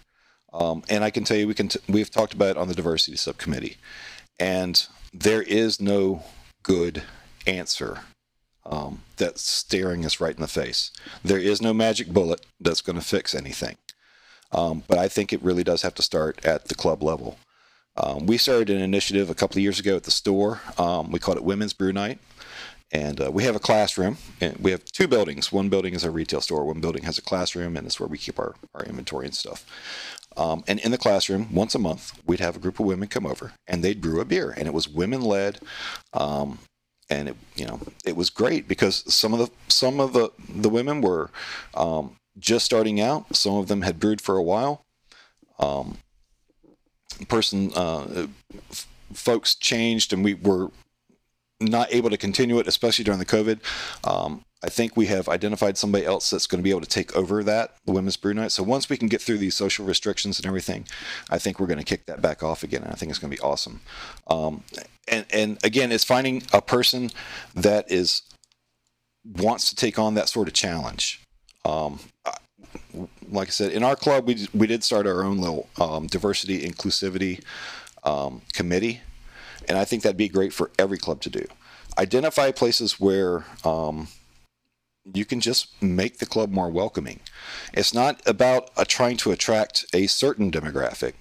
[0.53, 2.75] um, and I can tell you we can t- we've talked about it on the
[2.75, 3.77] diversity subcommittee,
[4.39, 6.23] and there is no
[6.63, 7.03] good
[7.47, 7.99] answer
[8.65, 10.91] um, that's staring us right in the face.
[11.23, 13.77] There is no magic bullet that's going to fix anything.
[14.51, 17.37] Um, but I think it really does have to start at the club level.
[17.97, 20.61] Um, we started an initiative a couple of years ago at the store.
[20.77, 22.19] Um, we called it Women's Brew Night.
[22.91, 24.17] And uh, we have a classroom.
[24.41, 25.51] And we have two buildings.
[25.51, 26.65] One building is a retail store.
[26.65, 29.65] One building has a classroom, and it's where we keep our, our inventory and stuff.
[30.37, 33.25] Um, and in the classroom, once a month, we'd have a group of women come
[33.25, 35.59] over, and they'd brew a beer, and it was women led.
[36.13, 36.59] Um,
[37.09, 40.69] and it, you know, it was great because some of the some of the the
[40.69, 41.31] women were
[41.73, 43.35] um, just starting out.
[43.35, 44.85] Some of them had brewed for a while.
[45.57, 45.97] Um,
[47.27, 48.27] person, uh,
[48.71, 50.69] f- folks changed, and we were
[51.61, 53.59] not able to continue it, especially during the COVID.
[54.03, 57.15] Um, I think we have identified somebody else that's going to be able to take
[57.15, 58.51] over that, the Women's Brew Night.
[58.51, 60.85] So once we can get through these social restrictions and everything,
[61.29, 62.83] I think we're going to kick that back off again.
[62.83, 63.81] And I think it's going to be awesome.
[64.27, 64.63] Um,
[65.07, 67.09] and, and again, it's finding a person
[67.55, 68.21] that is
[69.25, 71.21] wants to take on that sort of challenge.
[71.65, 71.99] Um,
[73.29, 76.67] like I said, in our club, we we did start our own little um, diversity
[76.67, 77.43] inclusivity
[78.03, 79.01] um, committee,
[79.67, 81.45] and I think that'd be great for every club to do.
[81.97, 84.07] Identify places where um,
[85.13, 87.19] you can just make the club more welcoming.
[87.73, 91.13] It's not about trying to attract a certain demographic.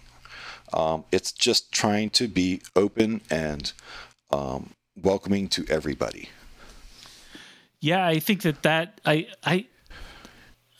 [0.72, 3.72] Um, it's just trying to be open and
[4.30, 6.28] um, welcoming to everybody.
[7.80, 9.66] Yeah, I think that that I I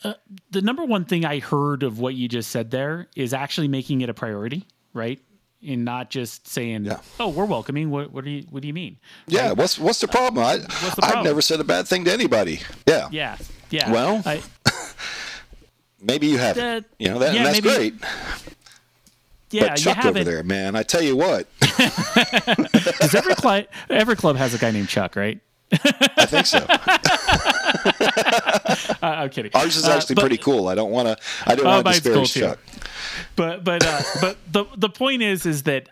[0.03, 0.13] uh,
[0.51, 4.01] the number one thing I heard of what you just said there is actually making
[4.01, 5.19] it a priority, right?
[5.67, 6.99] And not just saying, Yeah.
[7.19, 8.95] "Oh, we're welcoming." What, what do you What do you mean?
[9.27, 9.57] Yeah, Right?
[9.57, 10.45] what's what's the problem?
[10.45, 12.61] I, the I've never said a bad thing to anybody.
[12.87, 13.37] Yeah, Yeah,
[13.69, 13.91] yeah.
[13.91, 14.41] Well, I,
[16.01, 16.85] maybe you haven't.
[16.97, 17.93] You know that, yeah, and that's maybe- great.
[19.51, 20.25] yeah, but you Chuck over haven't.
[20.25, 24.87] there, man, I tell you what, Because every club every club has a guy named
[24.87, 25.41] Chuck, right?
[25.73, 26.65] I think so.
[29.01, 29.51] Uh, I'm kidding.
[29.53, 30.67] Ours is Uh, actually but- pretty cool.
[30.67, 31.17] I don't want to.
[31.47, 32.49] I don't Oh, want to mine's cool disparage.
[32.51, 32.59] Chuck.
[33.35, 35.89] But but uh, but the the point is is that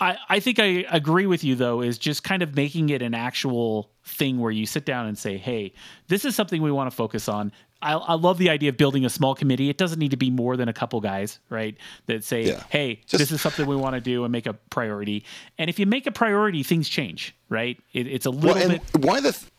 [0.00, 3.14] I I think I agree with you though is just kind of making it an
[3.14, 5.72] actual thing where you sit down and say, hey,
[6.08, 7.52] this is something we want to focus on.
[7.82, 9.68] I, I love the idea of building a small committee.
[9.68, 11.76] It doesn't need to be more than a couple guys, right?
[12.06, 12.62] That say, Yeah.
[12.70, 15.24] hey, Just- this is something we want to do and make a priority.
[15.58, 17.78] And if you make a priority, things change, right?
[17.92, 19.04] It, it's a little Well, and bit.
[19.04, 19.50] one of the, th-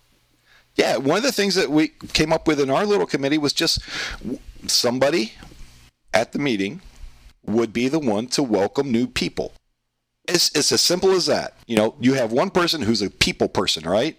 [0.75, 3.53] yeah, one of the things that we came up with in our little committee was
[3.53, 3.79] just
[4.65, 5.33] somebody
[6.15, 6.81] at the meeting
[7.45, 9.53] would be the one to welcome new people.
[10.27, 11.53] It's it's as simple as that.
[11.67, 14.17] You know, you have one person who's a people person, right?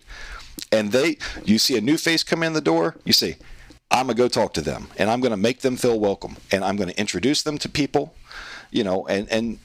[0.70, 3.36] And they, you see a new face come in the door, you say,
[3.90, 6.76] I'm gonna go talk to them, and I'm gonna make them feel welcome, and I'm
[6.76, 8.14] gonna introduce them to people,
[8.70, 9.58] you know, and and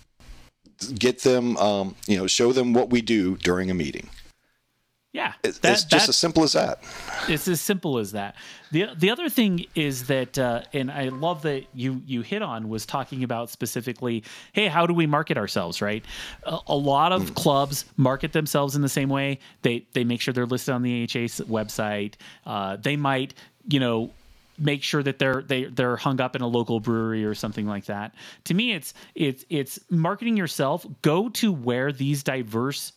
[0.97, 4.09] get them, um, you know, show them what we do during a meeting.
[5.13, 6.79] Yeah, It's, that- it's just as simple as that.
[7.27, 8.35] it's as simple as that.
[8.71, 12.69] the The other thing is that, uh, and I love that you you hit on
[12.69, 15.81] was talking about specifically, hey, how do we market ourselves?
[15.81, 16.05] Right,
[16.43, 19.39] a, a lot of clubs market themselves in the same way.
[19.63, 22.13] They they make sure they're listed on the AHA website.
[22.45, 23.33] Uh, they might,
[23.67, 24.11] you know.
[24.57, 27.85] Make sure that they're they they're hung up in a local brewery or something like
[27.85, 28.13] that.
[28.43, 30.85] To me, it's it's it's marketing yourself.
[31.01, 32.91] Go to where these diverse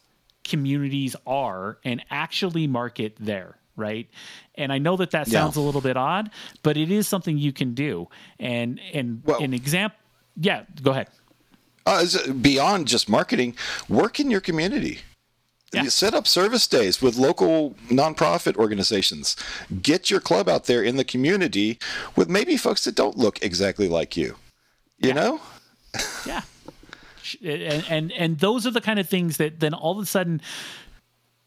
[0.45, 4.09] communities are and actually market there right
[4.57, 5.41] and i know that that Yeah.
[5.41, 6.31] sounds a little bit odd
[6.63, 9.99] but it is something you can do and and Well- an example
[10.41, 11.09] yeah go ahead
[11.87, 12.07] Uh,
[12.41, 13.55] beyond just marketing,
[13.91, 15.01] work in your community.
[15.71, 15.83] Yeah.
[15.83, 19.37] You set up service days with local nonprofit organizations.
[19.83, 21.79] Get your club out there in the community
[22.17, 24.37] with maybe folks that don't look exactly like you.
[24.99, 25.41] You know?
[26.25, 26.41] yeah
[27.43, 30.41] and, and and those are the kind of things that then all of a sudden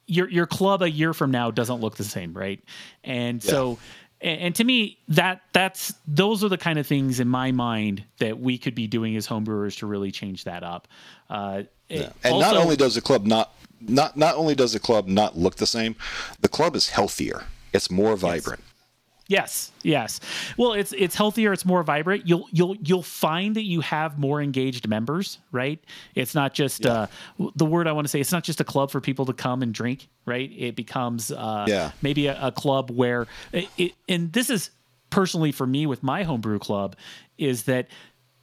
[0.07, 2.63] your your club a year from now doesn't look the same, right?
[3.03, 3.51] And yeah.
[3.51, 3.79] so
[4.21, 8.03] and, and, to me that that's those are the kind of things in my mind
[8.19, 10.87] that we could be doing as homebrewers to really change that up.
[11.29, 12.09] Uh, yeah.
[12.23, 15.37] And also, not only does the club not not not only does the club not
[15.37, 15.95] look the same,
[16.41, 17.43] the club is healthier.
[17.73, 18.61] It's more vibrant.
[18.61, 18.66] Yes,
[19.27, 19.71] yes.
[19.83, 20.19] Yes.
[20.57, 21.53] Well, it's it's healthier.
[21.53, 22.27] It's more vibrant.
[22.27, 25.79] You'll you'll you'll find that you have more engaged members, right?
[26.15, 27.07] It's not just yeah.
[27.39, 28.19] uh, the word I want to say.
[28.19, 30.51] It's not just a club for people to come and drink, right?
[30.55, 31.91] It becomes uh, yeah.
[32.01, 34.71] maybe a, a club where, it, it, and this is
[35.09, 36.95] personally for me with my homebrew club,
[37.37, 37.87] is that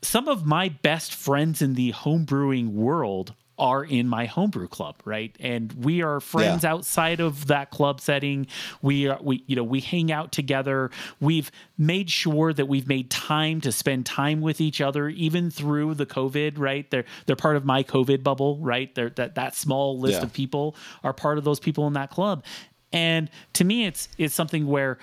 [0.02, 5.34] some of my best friends in the homebrewing world are in my homebrew club, right?
[5.38, 6.72] And we are friends yeah.
[6.72, 8.46] outside of that club setting.
[8.82, 10.90] We are we you know, we hang out together.
[11.20, 15.94] We've made sure that we've made time to spend time with each other even through
[15.94, 16.90] the COVID, right?
[16.90, 18.92] They're they're part of my COVID bubble, right?
[18.94, 20.22] They're that that small list yeah.
[20.22, 20.74] of people
[21.04, 22.44] are part of those people in that club.
[22.92, 24.98] And to me it's it's something where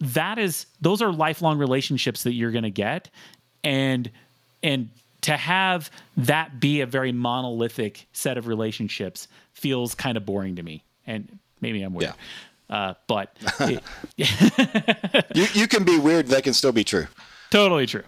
[0.00, 3.10] that is those are lifelong relationships that you're going to get
[3.62, 4.10] and
[4.62, 4.88] and
[5.22, 10.62] to have that be a very monolithic set of relationships feels kind of boring to
[10.62, 10.84] me.
[11.06, 12.14] And maybe I'm weird.
[12.68, 12.76] Yeah.
[12.76, 13.82] Uh, but it,
[15.34, 16.28] you you can be weird.
[16.28, 17.06] That can still be true.
[17.50, 18.04] Totally true.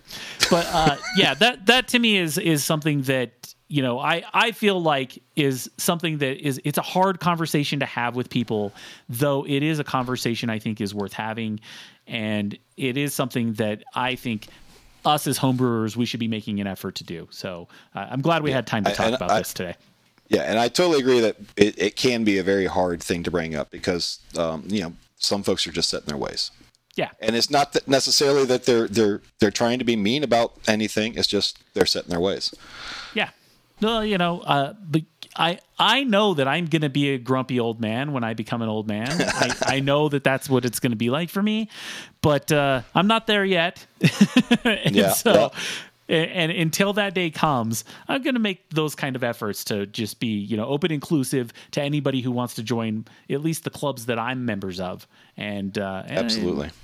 [0.50, 4.52] But uh, yeah, that that to me is is something that you know I I
[4.52, 8.72] feel like is something that is it's a hard conversation to have with people,
[9.10, 11.60] though it is a conversation I think is worth having,
[12.06, 14.48] and it is something that I think
[15.05, 17.28] us as homebrewers, we should be making an effort to do.
[17.30, 18.57] So uh, I'm glad we yeah.
[18.57, 19.76] had time to talk I, about I, this today.
[20.28, 23.30] Yeah, and I totally agree that it, it can be a very hard thing to
[23.30, 26.50] bring up because um, you know some folks are just set in their ways.
[26.94, 30.55] Yeah, and it's not that necessarily that they're they're they're trying to be mean about
[30.66, 31.16] anything.
[31.16, 32.55] It's just they're set in their ways.
[33.14, 33.30] Yeah,
[33.80, 35.02] well, you know, uh, but
[35.37, 38.62] I I know that I'm going to be a grumpy old man when I become
[38.62, 39.09] an old man.
[39.20, 41.68] I, I know that that's what it's going to be like for me,
[42.20, 43.85] but uh, I'm not there yet.
[44.64, 45.12] yeah.
[45.12, 45.51] So,
[46.09, 49.87] and, and until that day comes, I'm going to make those kind of efforts to
[49.87, 53.70] just be, you know, open, inclusive to anybody who wants to join at least the
[53.70, 55.09] clubs that I'm members of.
[55.37, 56.74] And, uh, and absolutely and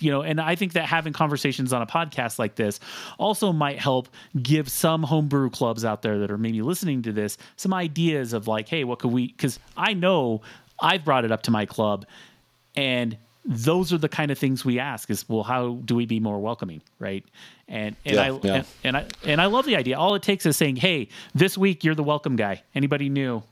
[0.00, 2.80] you know and i think that having conversations on a podcast like this
[3.18, 4.08] also might help
[4.42, 8.46] give some homebrew clubs out there that are maybe listening to this some ideas of
[8.46, 10.40] like hey what could we because i know
[10.80, 12.06] i've brought it up to my club
[12.76, 16.20] and those are the kind of things we ask is well how do we be
[16.20, 17.24] more welcoming right?
[17.66, 18.54] And and yeah, i yeah.
[18.54, 19.98] And, and i and i love the idea.
[19.98, 22.62] All it takes is saying hey this week you're the welcome guy.
[22.74, 23.42] Anybody new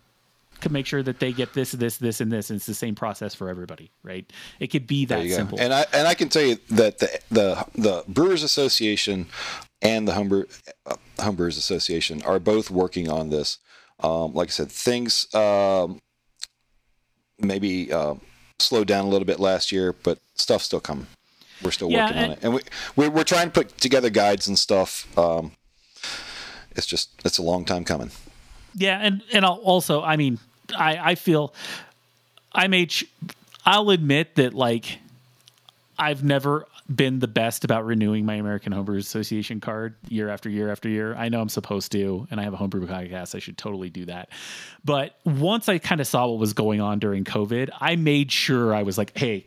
[0.60, 2.94] could make sure that they get this, this, this, and this, and it's the same
[2.94, 4.30] process for everybody, right?
[4.60, 5.60] It could be that simple.
[5.60, 9.26] And I and I can tell you that the the the Brewers Association
[9.82, 10.44] and the Homebrew
[10.86, 13.58] uh, Homebrewers Association are both working on this.
[14.00, 16.00] Um, like I said, things um,
[17.38, 18.14] maybe uh,
[18.58, 21.06] slowed down a little bit last year, but stuff's still coming.
[21.62, 22.60] We're still yeah, working and, on it, and we
[22.96, 25.06] we're, we're, trying to put together guides and stuff.
[25.18, 25.52] Um,
[26.72, 28.10] it's just it's a long time coming.
[28.74, 30.38] Yeah, and and I'll also, I mean,
[30.76, 31.54] I I feel
[32.52, 32.92] I made.
[33.64, 34.98] I'll admit that like
[35.98, 40.70] I've never been the best about renewing my American Homebrew Association card year after year
[40.70, 41.14] after year.
[41.16, 43.34] I know I'm supposed to, and I have a homebrew podcast.
[43.34, 44.28] I should totally do that.
[44.84, 48.74] But once I kind of saw what was going on during COVID, I made sure
[48.74, 49.46] I was like, hey,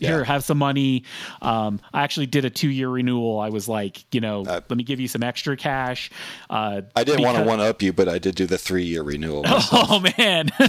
[0.00, 0.24] here yeah.
[0.24, 1.04] have some money.
[1.42, 3.38] Um, i actually did a two-year renewal.
[3.38, 6.10] I was like you know uh, let me give you some extra cash.
[6.48, 7.34] Uh, i didn't because...
[7.34, 9.88] want to one up you but i did do the three-year renewal myself.
[9.90, 10.50] oh man.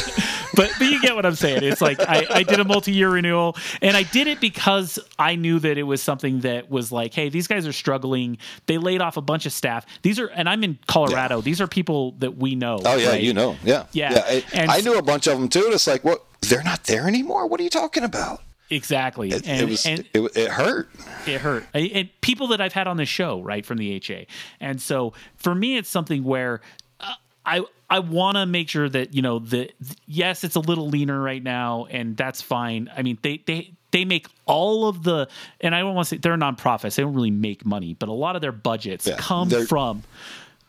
[0.54, 1.64] But but you get what i'm saying.
[1.64, 5.60] It's like I, I did a multi-year renewal and i did it because i knew
[5.60, 8.38] that it was something that was like hey these guys are struggling.
[8.66, 9.86] They laid off a bunch of staff.
[10.02, 11.38] These are and i'm in colorado.
[11.38, 11.42] Yeah.
[11.42, 13.22] these are people that we know oh yeah right?
[13.22, 13.56] you know.
[13.64, 13.86] Yeah.
[13.94, 14.24] Yeah, yeah.
[14.26, 16.84] I, and I knew a bunch of them too and it's like what they're not
[16.86, 17.48] there anymore?
[17.48, 18.42] What are you talking about
[18.72, 19.30] Exactly.
[19.30, 20.90] It, and, it was, and it, it, hurt.
[21.28, 21.66] It hurt.
[21.74, 24.28] And people that I've had on the show, right, from the HA.
[24.62, 26.62] And so for me, it's something where
[27.00, 27.14] uh,
[27.46, 29.70] I I want to make sure that you know the
[30.08, 32.90] yes, it's a little leaner right now, and that's fine.
[32.96, 35.28] I mean, they they they make all of the,
[35.60, 36.96] and I don't want to say they're nonprofits.
[36.96, 40.04] They don't really make money, but a lot of their budgets yeah, come from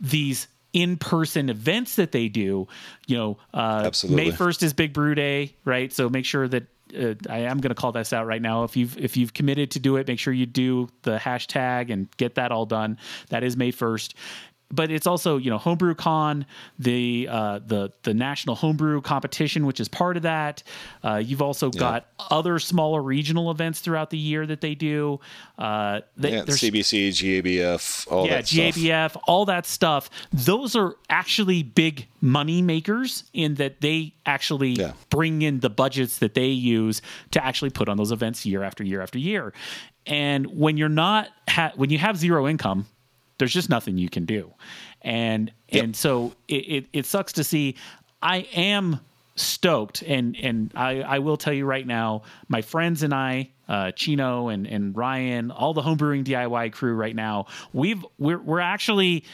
[0.00, 2.66] these in-person events that they do
[3.06, 4.30] you know uh Absolutely.
[4.30, 6.64] may 1st is big brew day right so make sure that
[6.98, 8.64] uh, I am going to call this out right now.
[8.64, 12.08] If you've if you've committed to do it, make sure you do the hashtag and
[12.16, 12.98] get that all done.
[13.28, 14.14] That is May first.
[14.72, 16.46] But it's also you know homebrew con
[16.78, 20.62] the uh, the the national homebrew competition which is part of that
[21.04, 21.80] uh, you've also yeah.
[21.80, 25.20] got other smaller regional events throughout the year that they do
[25.58, 29.22] uh, they, yeah, cbc gabf all yeah gabf stuff.
[29.26, 34.92] all that stuff those are actually big money makers in that they actually yeah.
[35.10, 38.82] bring in the budgets that they use to actually put on those events year after
[38.82, 39.52] year after year
[40.06, 42.86] and when you're not ha- when you have zero income
[43.42, 44.54] there's just nothing you can do.
[45.00, 45.82] And yep.
[45.82, 47.74] and so it, it, it sucks to see.
[48.22, 49.00] I am
[49.34, 53.90] stoked and and I, I will tell you right now, my friends and I, uh,
[53.90, 59.24] Chino and, and Ryan, all the homebrewing DIY crew right now, we've we're we're actually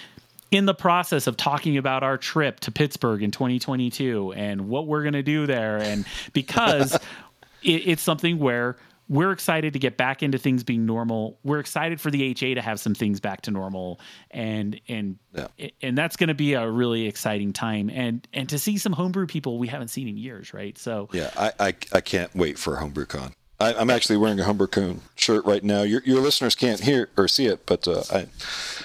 [0.51, 5.03] in the process of talking about our trip to Pittsburgh in 2022 and what we're
[5.03, 5.77] going to do there.
[5.77, 6.95] And because
[7.63, 8.79] it, it's something where
[9.09, 11.39] we're excited to get back into things being normal.
[11.43, 14.01] We're excited for the HA to have some things back to normal,
[14.31, 15.49] and and yeah.
[15.83, 17.91] and that's going to be a really exciting time.
[17.91, 20.77] And and to see some homebrew people we haven't seen in years, right?
[20.77, 23.33] So yeah, I I, I can't wait for homebrew con.
[23.61, 25.83] I, am actually wearing a homebrew con shirt right now.
[25.83, 28.27] Your your listeners can't hear or see it, but uh, I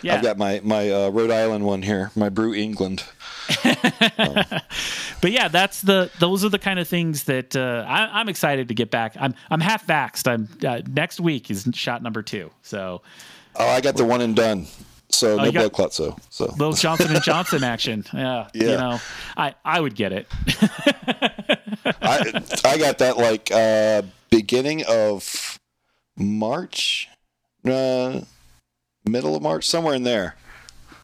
[0.02, 0.16] yeah.
[0.16, 3.04] I've got my my uh, Rhode Island one here, my Brew England.
[3.64, 8.70] but yeah, that's the those are the kind of things that uh, I, am excited
[8.70, 9.16] to get back.
[9.20, 10.28] I'm I'm half vaxxed.
[10.28, 12.50] I'm uh, next week is shot number two.
[12.64, 13.04] So
[13.56, 14.66] oh, I got the one and done.
[15.10, 15.94] So oh, no blood clot.
[15.94, 18.06] So so little Johnson and Johnson action.
[18.12, 18.64] Yeah, yeah.
[18.64, 19.00] You know,
[19.38, 20.28] I I would get it.
[22.02, 24.02] I I got that like uh,
[24.34, 25.60] beginning of
[26.18, 27.08] March,
[27.66, 28.22] uh,
[29.06, 30.36] middle of March, somewhere in there.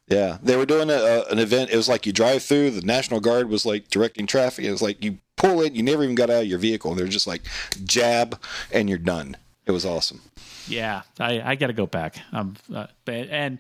[0.08, 1.70] Yeah, they were doing a, an event.
[1.70, 2.72] It was like you drive through.
[2.72, 4.66] The National Guard was like directing traffic.
[4.66, 6.96] It was like you pull in, you never even got out of your vehicle.
[6.96, 7.44] They're just like
[7.84, 9.38] jab, and you're done.
[9.68, 10.22] It was awesome.
[10.68, 12.18] Yeah, I, I got to go back.
[12.32, 13.60] Um, uh, and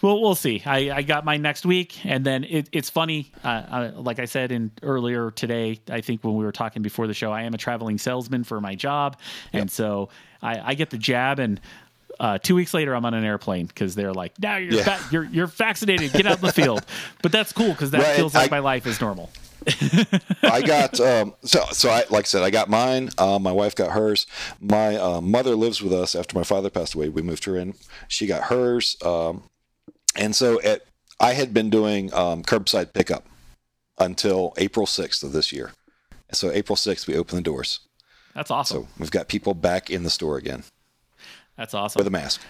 [0.00, 0.62] well, we'll see.
[0.64, 3.32] I, I got my next week, and then it, it's funny.
[3.42, 7.06] Uh, uh, like I said in earlier today, I think when we were talking before
[7.06, 9.18] the show, I am a traveling salesman for my job,
[9.52, 9.62] yep.
[9.62, 10.10] and so
[10.40, 11.60] I, I get the jab, and
[12.20, 15.02] uh, two weeks later, I'm on an airplane because they're like, "Now you're, yeah.
[15.10, 16.12] you're you're vaccinated.
[16.12, 16.84] Get out in the field."
[17.22, 19.30] But that's cool because that right, feels like I, my life is normal.
[20.42, 21.90] I got um, so so.
[21.90, 23.10] I like I said, I got mine.
[23.18, 24.26] Uh, my wife got hers.
[24.60, 27.08] My uh, mother lives with us after my father passed away.
[27.08, 27.74] We moved her in.
[28.06, 29.42] She got hers, um,
[30.16, 30.84] and so at,
[31.20, 33.26] I had been doing um, curbside pickup
[33.98, 35.72] until April 6th of this year.
[36.32, 37.80] So April 6th, we open the doors.
[38.34, 38.84] That's awesome.
[38.84, 40.62] So we've got people back in the store again.
[41.56, 41.98] That's awesome.
[41.98, 42.40] With a mask.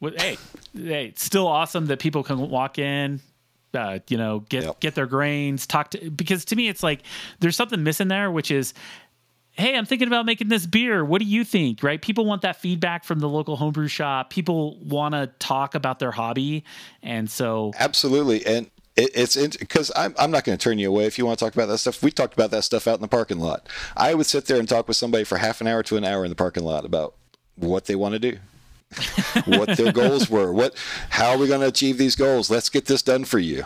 [0.00, 0.38] With, hey,
[0.74, 3.20] hey, it's still awesome that people can walk in,
[3.74, 4.80] uh, you know, get yep.
[4.80, 7.02] get their grains, talk to because to me it's like
[7.40, 8.74] there's something missing there, which is
[9.52, 11.04] hey, I'm thinking about making this beer.
[11.04, 11.82] What do you think?
[11.82, 12.00] Right?
[12.00, 14.30] People want that feedback from the local homebrew shop.
[14.30, 16.64] People want to talk about their hobby,
[17.02, 18.44] and so absolutely.
[18.46, 21.44] And it's because I'm, I'm not going to turn you away if you want to
[21.44, 22.02] talk about that stuff.
[22.02, 23.68] We talked about that stuff out in the parking lot.
[23.96, 26.24] I would sit there and talk with somebody for half an hour to an hour
[26.24, 27.14] in the parking lot about
[27.54, 28.38] what they want to do,
[29.46, 30.74] what their goals were, what
[31.10, 32.50] how are we going to achieve these goals?
[32.50, 33.64] Let's get this done for you.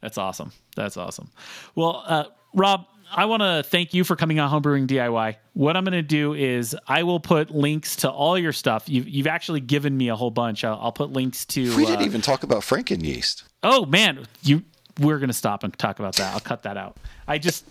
[0.00, 0.52] That's awesome.
[0.76, 1.30] That's awesome.
[1.74, 5.36] Well, uh, Rob, I want to thank you for coming on Homebrewing DIY.
[5.54, 8.88] What I'm going to do is I will put links to all your stuff.
[8.88, 10.64] You've, you've actually given me a whole bunch.
[10.64, 11.76] I'll, I'll put links to.
[11.76, 13.44] We didn't uh, even talk about Franken yeast.
[13.62, 14.62] Oh man, you
[15.00, 16.34] we're going to stop and talk about that.
[16.34, 16.96] I'll cut that out.
[17.26, 17.64] I just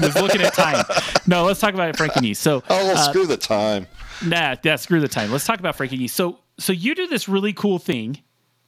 [0.00, 0.84] was looking at time.
[1.26, 2.40] No, let's talk about Franken yeast.
[2.40, 3.86] So, oh, well, uh, screw the time.
[4.24, 5.30] Nah, yeah, screw the time.
[5.30, 6.16] Let's talk about Franken yeast.
[6.16, 8.18] So, so you do this really cool thing,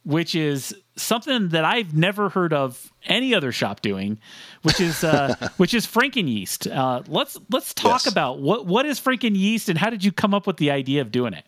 [0.03, 4.19] which is something that I've never heard of any other shop doing,
[4.61, 6.67] which is uh, which is Franken yeast.
[6.67, 8.11] Uh, let's let's talk yes.
[8.11, 11.01] about what what is Franken yeast and how did you come up with the idea
[11.01, 11.45] of doing it?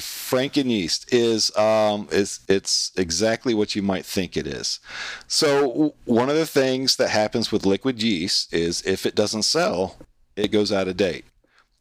[0.00, 4.80] Franken yeast is um, is it's exactly what you might think it is.
[5.26, 9.96] So one of the things that happens with liquid yeast is if it doesn't sell,
[10.36, 11.24] it goes out of date.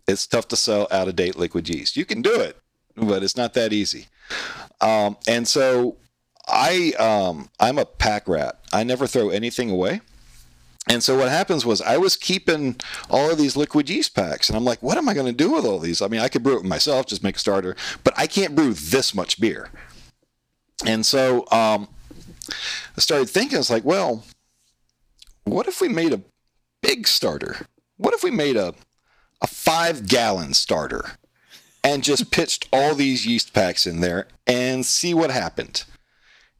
[0.07, 1.97] It's tough to sell out of date liquid yeast.
[1.97, 2.57] You can do it,
[2.95, 4.07] but it's not that easy.
[4.79, 5.97] Um, and so
[6.47, 8.59] I um, I'm a pack rat.
[8.71, 10.01] I never throw anything away.
[10.89, 12.77] And so what happens was I was keeping
[13.09, 15.51] all of these liquid yeast packs, and I'm like, what am I going to do
[15.51, 16.01] with all these?
[16.01, 18.73] I mean, I could brew it myself, just make a starter, but I can't brew
[18.73, 19.69] this much beer.
[20.85, 21.89] And so um,
[22.95, 24.23] I started thinking, it's like, well,
[25.43, 26.21] what if we made a
[26.81, 27.65] big starter?
[27.97, 28.73] What if we made a
[29.41, 31.11] a five gallon starter
[31.83, 35.83] and just pitched all these yeast packs in there and see what happened?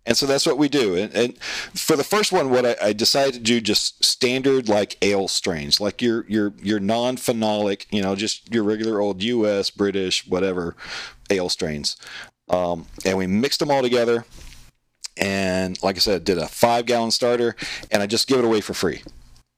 [0.08, 0.96] And so that's what we do.
[0.96, 4.96] And, and for the first one, what I, I, decided to do just standard like
[5.02, 10.26] ale strains, like your your your non-phenolic, you know, just your regular old U.S., British,
[10.26, 10.78] whatever
[11.30, 11.98] ale strains.
[12.48, 14.24] Um, and we mixed them all together.
[15.18, 17.58] and like I said, did a five gallon starter,
[17.92, 19.02] and I just give it away for free.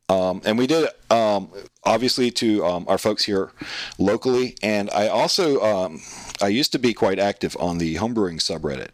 [0.09, 1.51] Um, and we did um,
[1.83, 3.51] obviously to um, our folks here
[3.97, 6.01] locally, and I also um,
[6.41, 8.89] I used to be quite active on the homebrewing subreddit.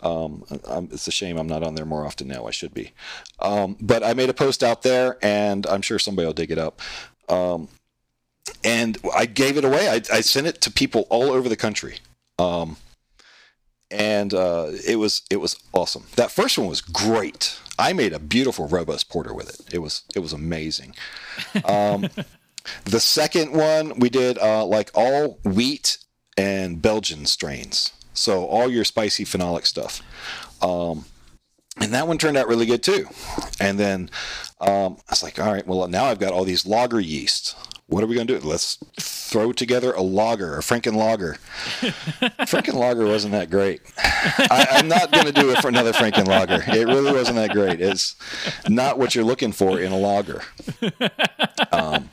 [0.00, 0.44] Um,
[0.92, 2.46] it's a shame I'm not on there more often now.
[2.46, 2.92] I should be,
[3.38, 6.58] um, but I made a post out there, and I'm sure somebody will dig it
[6.58, 6.80] up.
[8.64, 9.88] and I gave it away.
[9.88, 11.98] I, I, sent it to people all over the country
[13.90, 16.04] and uh, it was it was awesome.
[16.16, 17.58] That first one was great.
[17.78, 19.74] I made a beautiful robust porter with it.
[19.74, 20.94] It was it was amazing.
[21.64, 22.08] Um,
[22.84, 25.98] the second one we did uh, like all wheat
[26.36, 30.02] and Belgian strains, so all your spicy phenolic stuff.
[30.62, 31.04] Um,
[31.80, 33.06] and that one turned out really good too.
[33.60, 34.10] And then
[34.60, 37.54] um, I was like, all right, well now I've got all these lager yeasts
[37.88, 38.46] what are we going to do?
[38.46, 41.38] Let's throw together a lager, a Franken lager.
[42.40, 43.80] Franken lager wasn't that great.
[43.96, 46.62] I, am not going to do it for another Franken lager.
[46.68, 47.80] It really wasn't that great.
[47.80, 48.14] It's
[48.68, 50.42] not what you're looking for in a lager.
[51.72, 52.10] Um,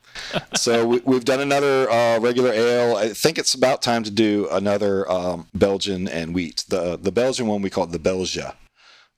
[0.56, 2.96] so we, have done another uh, regular ale.
[2.96, 6.64] I think it's about time to do another um, Belgian and wheat.
[6.70, 8.56] The the Belgian one we call it the Belgia,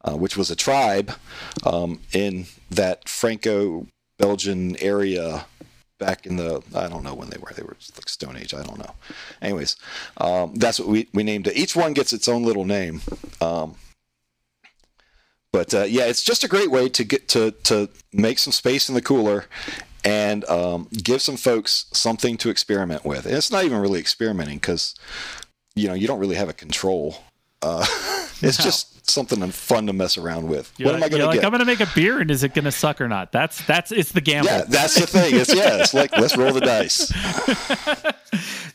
[0.04, 1.12] uh, which was a tribe
[1.64, 3.88] um, in that Franco
[4.18, 5.46] Belgian area
[6.00, 7.52] back in the I don't know when they were.
[7.56, 8.54] They were like Stone Age.
[8.54, 8.96] I don't know.
[9.42, 9.76] Anyways,
[10.18, 11.58] um, that's what we we named it.
[11.58, 13.02] Each one gets its own little name.
[13.42, 13.76] Um,
[15.52, 18.90] but uh, yeah, it's just a great way to get to to make some space
[18.90, 19.46] in the cooler
[20.04, 23.26] and um, give some folks something to experiment with.
[23.26, 24.96] And it's not even really experimenting because
[25.76, 27.24] you know you don't really have a control.
[27.62, 27.86] Uh,
[28.42, 28.66] it's no.
[28.66, 30.72] just something fun to mess around with.
[30.78, 31.46] You're what like, am I going to like, get?
[31.46, 33.32] I'm going to make a beer, and is it going to suck or not?
[33.32, 34.50] That's that's it's the gamble.
[34.50, 35.36] Yeah, that's the thing.
[35.36, 37.12] It's yeah, it's like let's roll the dice.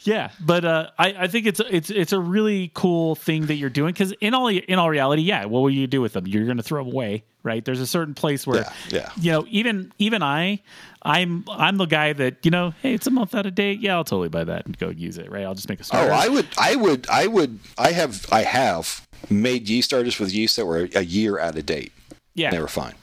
[0.07, 3.71] yeah, but uh, I I think it's it's it's a really cool thing that you're
[3.71, 6.27] doing because in all in all reality, yeah, what will you do with them?
[6.27, 7.65] You're going to throw them away, right?
[7.65, 9.11] There's a certain place where yeah, yeah.
[9.17, 10.61] you know even even I.
[11.05, 12.75] I'm I'm the guy that you know.
[12.81, 13.81] Hey, it's a month out of date.
[13.81, 15.33] Yeah, I'll totally buy that and go use it.
[15.33, 15.43] Right?
[15.43, 15.85] I'll just make a.
[15.85, 16.13] Starter.
[16.13, 17.59] Oh, I would, I would, I would.
[17.77, 21.67] I have, I have made yeast starters with yeast that were a year out of
[21.67, 21.93] date.
[22.35, 22.95] Yeah, they were fine.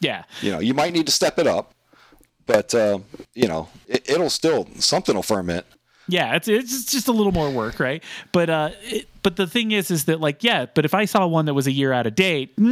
[0.00, 1.74] Yeah, you know, you might need to step it up,
[2.46, 3.00] but uh,
[3.34, 5.66] you know, it, will still something will ferment.
[6.08, 8.02] Yeah, it's it's just a little more work, right?
[8.32, 11.26] But uh, it, but the thing is, is that like, yeah, but if I saw
[11.26, 12.62] one that was a year out of date, eh,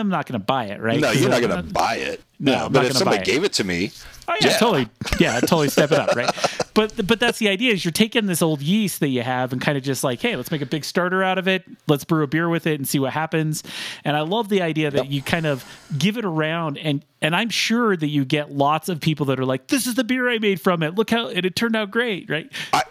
[0.00, 0.98] I'm not going to buy it, right?
[0.98, 2.22] No, you're not going to buy it.
[2.38, 3.92] No, no but if somebody gave it to me,
[4.28, 6.30] oh yeah, yeah, totally, yeah, totally step it up, right?
[6.76, 9.62] But but that's the idea is you're taking this old yeast that you have and
[9.62, 11.64] kind of just like, hey, let's make a big starter out of it.
[11.88, 13.62] Let's brew a beer with it and see what happens.
[14.04, 15.10] And I love the idea that yep.
[15.10, 15.64] you kind of
[15.96, 19.46] give it around and and I'm sure that you get lots of people that are
[19.46, 20.96] like, this is the beer I made from it.
[20.96, 22.52] Look how and it turned out great, right?
[22.74, 22.82] I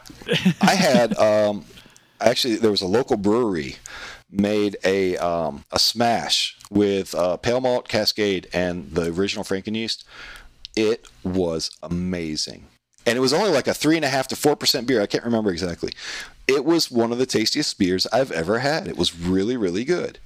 [0.62, 1.64] I had um
[2.20, 3.76] actually there was a local brewery
[4.32, 10.06] made a um, a smash with uh, pale malt Cascade and the original Franken yeast.
[10.76, 12.68] It was amazing,
[13.06, 15.02] and it was only like a three and a half to four percent beer.
[15.02, 15.94] I can't remember exactly.
[16.48, 18.88] It was one of the tastiest beers I've ever had.
[18.88, 20.20] It was really really good.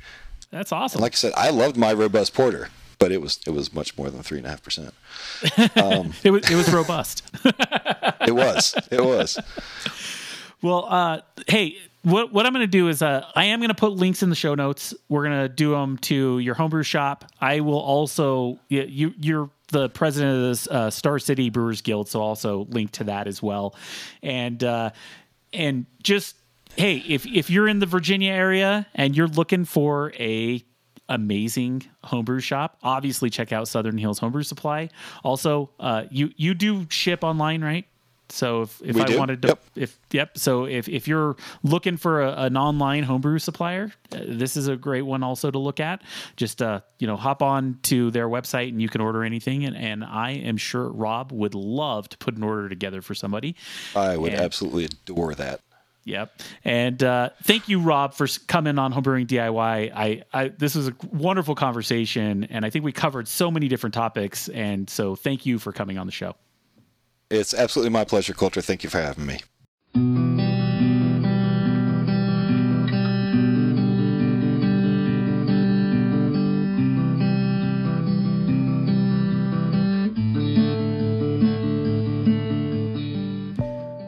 [0.52, 0.98] That's awesome.
[0.98, 3.98] And like I said, I loved my robust porter, but it was it was much
[3.98, 4.94] more than three and a half percent.
[5.76, 7.24] Um, it was it was robust.
[7.46, 8.76] it was.
[8.92, 9.40] It was.
[10.62, 13.76] Well, uh, hey, what what I'm going to do is uh, I am going to
[13.76, 14.94] put links in the show notes.
[15.10, 17.26] We're going to do them to your homebrew shop.
[17.42, 22.22] I will also you you're the president of this uh, Star City Brewers Guild, so
[22.22, 23.76] also link to that as well.
[24.24, 24.92] And uh,
[25.54, 26.36] and just
[26.76, 30.64] hey, if if you're in the Virginia area and you're looking for a
[31.10, 34.90] amazing homebrew shop, obviously check out Southern Hills Homebrew Supply.
[35.24, 37.86] Also, uh, you you do ship online, right?
[38.32, 39.18] So if, if I do.
[39.18, 39.64] wanted to, yep.
[39.76, 44.56] if yep, so if, if you're looking for a, an online homebrew supplier, uh, this
[44.58, 46.02] is a great one also to look at.
[46.36, 49.66] Just uh, you know, hop on to their website and you can order anything.
[49.66, 53.56] And, and I am sure Rob would love to put an order together for somebody.
[53.96, 55.62] I would and, absolutely adore that.
[56.06, 56.42] Yep.
[56.64, 59.92] And uh, thank you, Rob, for coming on Homebrewing DIY.
[59.94, 63.94] I, I this was a wonderful conversation, and I think we covered so many different
[63.94, 64.50] topics.
[64.50, 66.36] And so, thank you for coming on the show.
[67.32, 68.60] It's absolutely my pleasure, Coulter.
[68.60, 69.40] Thank you for having me.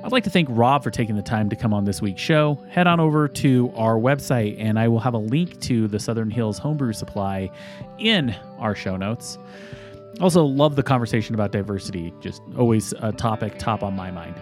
[0.03, 2.59] I'd like to thank Rob for taking the time to come on this week's show.
[2.69, 6.31] Head on over to our website, and I will have a link to the Southern
[6.31, 7.51] Hills Homebrew Supply
[7.99, 9.37] in our show notes.
[10.19, 12.13] Also, love the conversation about diversity.
[12.19, 14.35] Just always a topic top on my mind.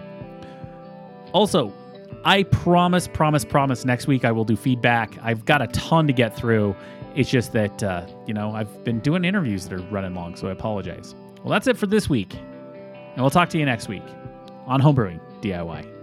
[1.32, 1.72] Also,
[2.24, 5.16] I promise, promise, promise next week I will do feedback.
[5.22, 6.74] I've got a ton to get through.
[7.14, 10.48] It's just that, uh, you know, I've been doing interviews that are running long, so
[10.48, 11.14] I apologize.
[11.42, 12.34] Well, that's it for this week.
[12.34, 14.04] And we'll talk to you next week
[14.66, 15.99] on Homebrewing DIY.